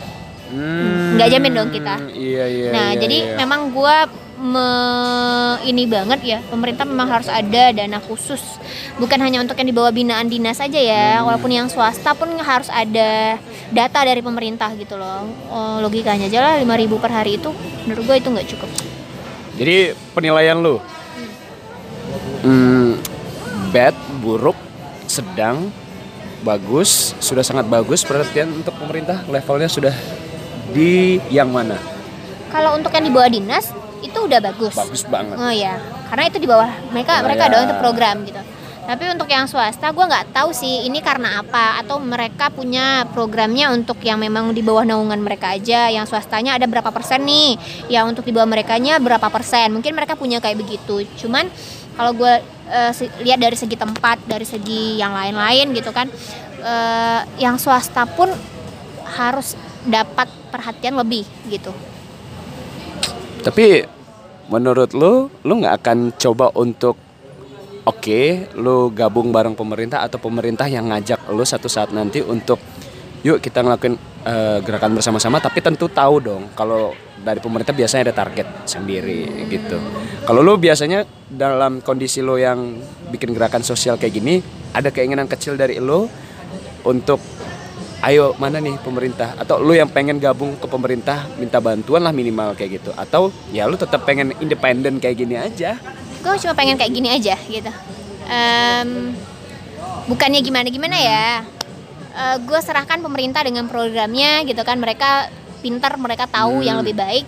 [0.47, 1.95] Hmm, Nggak jamin dong kita.
[2.07, 2.69] Iya iya.
[2.71, 3.35] Nah, iya, jadi iya.
[3.35, 4.07] memang gua
[4.37, 8.39] me- ini banget ya, pemerintah memang harus ada dana khusus.
[9.01, 11.27] Bukan hanya untuk yang di bawah binaan dinas saja ya, Hmm.
[11.27, 13.41] walaupun yang swasta pun harus ada
[13.73, 15.25] data dari pemerintah gitu loh.
[15.49, 17.49] Oh, logikanya aja lah 5000 per hari itu
[17.89, 18.69] menurut gua itu nggak cukup.
[19.57, 20.77] Jadi penilaian lu
[22.45, 23.01] hmm,
[23.73, 24.55] bad, buruk,
[25.09, 25.73] sedang,
[26.45, 29.95] bagus, sudah sangat bagus perhatian untuk pemerintah levelnya sudah
[30.71, 31.75] di yang mana?
[32.53, 34.73] Kalau untuk yang di bawah dinas itu udah bagus.
[34.73, 35.35] Bagus banget.
[35.37, 35.77] Oh ya,
[36.09, 37.49] karena itu di bawah mereka Oh, mereka ya.
[37.51, 38.41] doang itu program gitu.
[38.87, 43.67] Tapi untuk yang swasta, gue nggak tahu sih ini karena apa atau mereka punya programnya
[43.75, 45.91] untuk yang memang di bawah naungan mereka aja.
[45.91, 47.59] Yang swastanya ada berapa persen nih?
[47.91, 49.75] Ya untuk di bawah merekanya berapa persen?
[49.75, 51.03] Mungkin mereka punya kayak begitu.
[51.19, 51.51] Cuman
[51.99, 52.31] kalau gue
[52.95, 56.07] se- lihat dari segi tempat, dari segi yang lain-lain gitu kan,
[56.63, 58.31] eh, yang swasta pun
[59.19, 61.75] harus dapat perhatian lebih gitu.
[63.47, 63.79] Tapi
[64.51, 66.99] menurut lu, lu nggak akan coba untuk
[67.87, 72.59] oke, lu gabung bareng pemerintah atau pemerintah yang ngajak lu satu saat nanti untuk
[73.23, 73.95] yuk kita ngelakuin
[74.27, 79.79] eh, gerakan bersama-sama tapi tentu tahu dong kalau dari pemerintah biasanya ada target sendiri gitu.
[80.27, 82.77] Kalau lu biasanya dalam kondisi lu yang
[83.11, 84.43] bikin gerakan sosial kayak gini,
[84.75, 86.07] ada keinginan kecil dari lu
[86.87, 87.19] untuk
[88.05, 89.33] ayo mana nih pemerintah?
[89.37, 92.91] Atau lu yang pengen gabung ke pemerintah minta bantuan lah minimal kayak gitu.
[92.93, 95.81] Atau ya lu tetap pengen independen kayak gini aja.
[96.21, 97.71] Gue cuma pengen kayak gini aja gitu.
[98.27, 99.15] Em,
[100.05, 101.27] bukannya gimana gimana ya?
[102.45, 104.77] Gue serahkan pemerintah dengan programnya gitu kan.
[104.81, 105.29] Mereka
[105.61, 107.25] pintar mereka tahu yang lebih baik.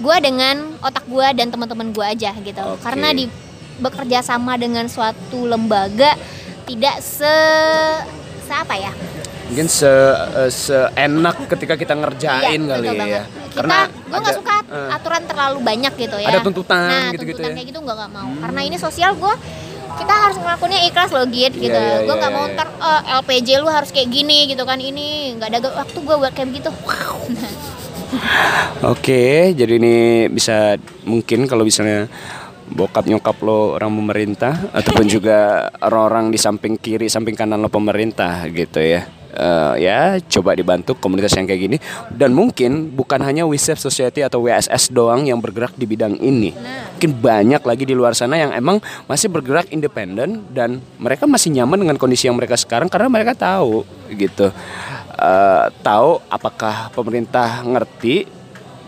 [0.00, 2.62] Gue dengan otak gue dan teman-teman gue aja gitu.
[2.62, 2.82] Oke.
[2.82, 3.28] karena di
[3.80, 6.12] bekerja sama dengan suatu lembaga
[6.68, 7.34] tidak se
[8.44, 8.92] se apa ya
[9.50, 13.22] mungkin se eh, seenak ketika kita ngerjain Iya, kali ya banget.
[13.50, 16.28] Kita, gue nggak suka eh, aturan terlalu banyak gitu ya.
[16.30, 17.56] Ada tuntutan nah, gitu-gitu tuntutan ya.
[17.58, 18.30] kayak gitu gue nggak mau.
[18.46, 19.34] Karena ini sosial gue
[19.90, 21.74] kita harus ngelakuinnya ikhlas loh Git gitu.
[21.74, 22.54] Iya, iya, gue iya, nggak mau iya.
[22.54, 26.32] ntar eh, LPJ lu harus kayak gini gitu kan ini nggak ada waktu gue buat
[26.32, 26.70] kayak begitu.
[28.94, 32.06] Oke, jadi ini bisa mungkin kalau misalnya
[32.70, 38.46] bokap nyokap lo orang pemerintah ataupun juga orang-orang di samping kiri, samping kanan lo pemerintah
[38.46, 39.19] gitu ya.
[39.30, 41.76] Eh, ya coba dibantu komunitas yang kayak gini.
[42.10, 46.50] Dan mungkin bukan hanya Save Society atau WSS doang yang bergerak di bidang ini.
[46.98, 51.78] Mungkin banyak lagi di luar sana yang emang masih bergerak independen dan mereka masih nyaman
[51.86, 54.50] dengan kondisi yang mereka sekarang karena mereka tahu gitu.
[55.14, 58.39] Eh, tahu apakah pemerintah ngerti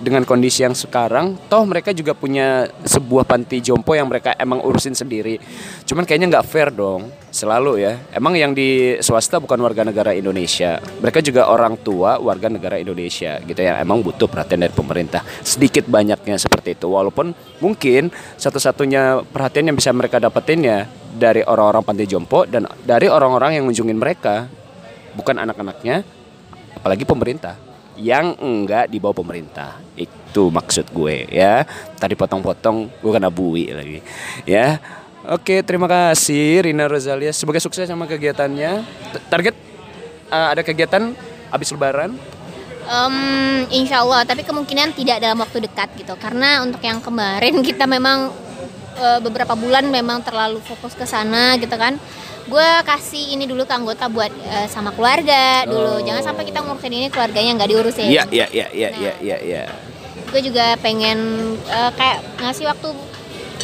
[0.03, 4.99] dengan kondisi yang sekarang toh mereka juga punya sebuah panti jompo yang mereka emang urusin
[4.99, 5.39] sendiri.
[5.87, 8.03] Cuman kayaknya nggak fair dong selalu ya.
[8.11, 10.83] Emang yang di swasta bukan warga negara Indonesia.
[10.99, 13.79] Mereka juga orang tua warga negara Indonesia gitu ya.
[13.79, 15.23] Emang butuh perhatian dari pemerintah.
[15.47, 16.91] Sedikit banyaknya seperti itu.
[16.91, 17.31] Walaupun
[17.63, 23.55] mungkin satu-satunya perhatian yang bisa mereka dapetin ya dari orang-orang panti jompo dan dari orang-orang
[23.55, 24.51] yang mengunjungin mereka.
[25.13, 26.03] Bukan anak-anaknya
[26.73, 27.72] apalagi pemerintah
[28.03, 29.79] yang enggak di bawah pemerintah.
[29.95, 31.63] Itu maksud gue ya.
[31.95, 34.03] Tadi potong-potong gue kena bui lagi.
[34.43, 34.83] Ya.
[35.23, 37.31] Oke, terima kasih Rina Rosalia.
[37.31, 38.83] Semoga sukses sama kegiatannya.
[39.31, 39.55] Target
[40.35, 41.15] uh, ada kegiatan
[41.55, 42.19] habis lebaran?
[42.83, 43.17] Em,
[43.71, 46.19] insya Allah, tapi kemungkinan tidak dalam waktu dekat gitu.
[46.19, 48.35] Karena untuk yang kemarin kita memang
[48.99, 52.03] eh, beberapa bulan memang terlalu fokus ke sana gitu kan.
[52.53, 55.97] Gue kasih ini dulu ke anggota buat eh, sama keluarga dulu.
[55.97, 56.05] Oh.
[56.05, 58.13] Jangan sampai kita ngurusin ini keluarganya nggak diurusin.
[58.13, 59.63] Iya, iya, iya, iya, iya, iya, iya.
[60.29, 61.17] Gue juga pengen
[61.65, 62.89] eh, kayak ngasih waktu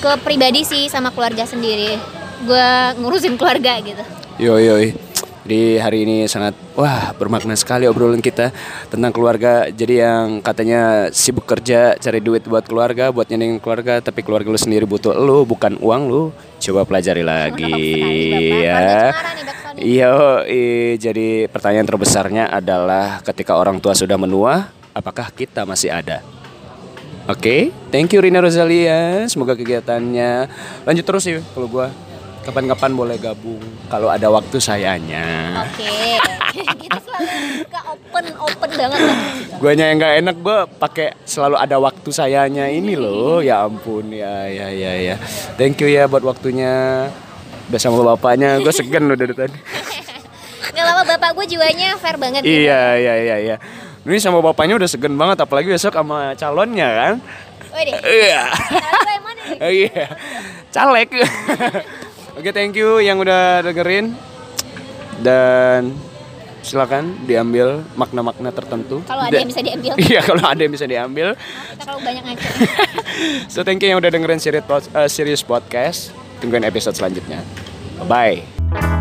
[0.01, 2.01] ke pribadi sih sama keluarga sendiri.
[2.49, 4.01] Gue ngurusin keluarga gitu.
[4.41, 5.08] Yo yo.
[5.49, 8.53] Jadi hari ini sangat wah bermakna sekali obrolan kita
[8.93, 9.65] tentang keluarga.
[9.73, 14.61] Jadi yang katanya sibuk kerja cari duit buat keluarga, buat nyenengin keluarga, tapi keluarga lu
[14.61, 16.37] sendiri butuh lu, bukan uang lu.
[16.61, 19.09] Coba pelajari lagi sekali, ya.
[19.81, 20.13] Iya,
[21.01, 26.21] jadi pertanyaan terbesarnya adalah ketika orang tua sudah menua, apakah kita masih ada?
[27.25, 29.25] Oke, thank you Rina Rosalia.
[29.33, 30.45] Semoga kegiatannya
[30.85, 31.89] lanjut terus ya kalau gua
[32.49, 33.61] kapan-kapan boleh gabung
[33.93, 35.53] kalau ada waktu sayanya.
[35.69, 36.17] Oke,
[36.81, 37.29] kita selalu
[37.61, 39.01] buka open open banget.
[39.61, 43.45] Guanya yang nggak enak gua pakai selalu ada waktu sayanya ini loh.
[43.45, 45.15] Ya ampun ya ya ya ya.
[45.61, 47.05] Thank you ya buat waktunya.
[47.69, 49.53] Udah sama bapaknya, gue segan loh dari tadi.
[50.73, 52.41] Gak lama bapak gue jiwanya fair banget.
[52.41, 52.65] gitu.
[52.65, 53.57] Iya iya iya iya.
[54.09, 57.15] Ini sama bapaknya udah segan banget apalagi besok sama calonnya kan.
[57.77, 58.43] Iya.
[59.53, 59.69] gue?
[59.69, 60.05] Iya.
[60.73, 61.09] Caleg.
[62.39, 64.15] Oke, thank you yang udah dengerin.
[65.19, 65.91] Dan
[66.61, 69.03] silakan diambil makna-makna tertentu.
[69.03, 71.27] Kalau ada Da- yang bisa diambil, Iya, kalau ada yang bisa diambil.
[71.35, 72.47] kita kalau banyak ngaco.
[73.53, 76.15] So thank you yang udah dengerin series, eh, series podcast.
[76.39, 77.43] Tungguin episode selanjutnya.
[78.07, 78.98] Bye.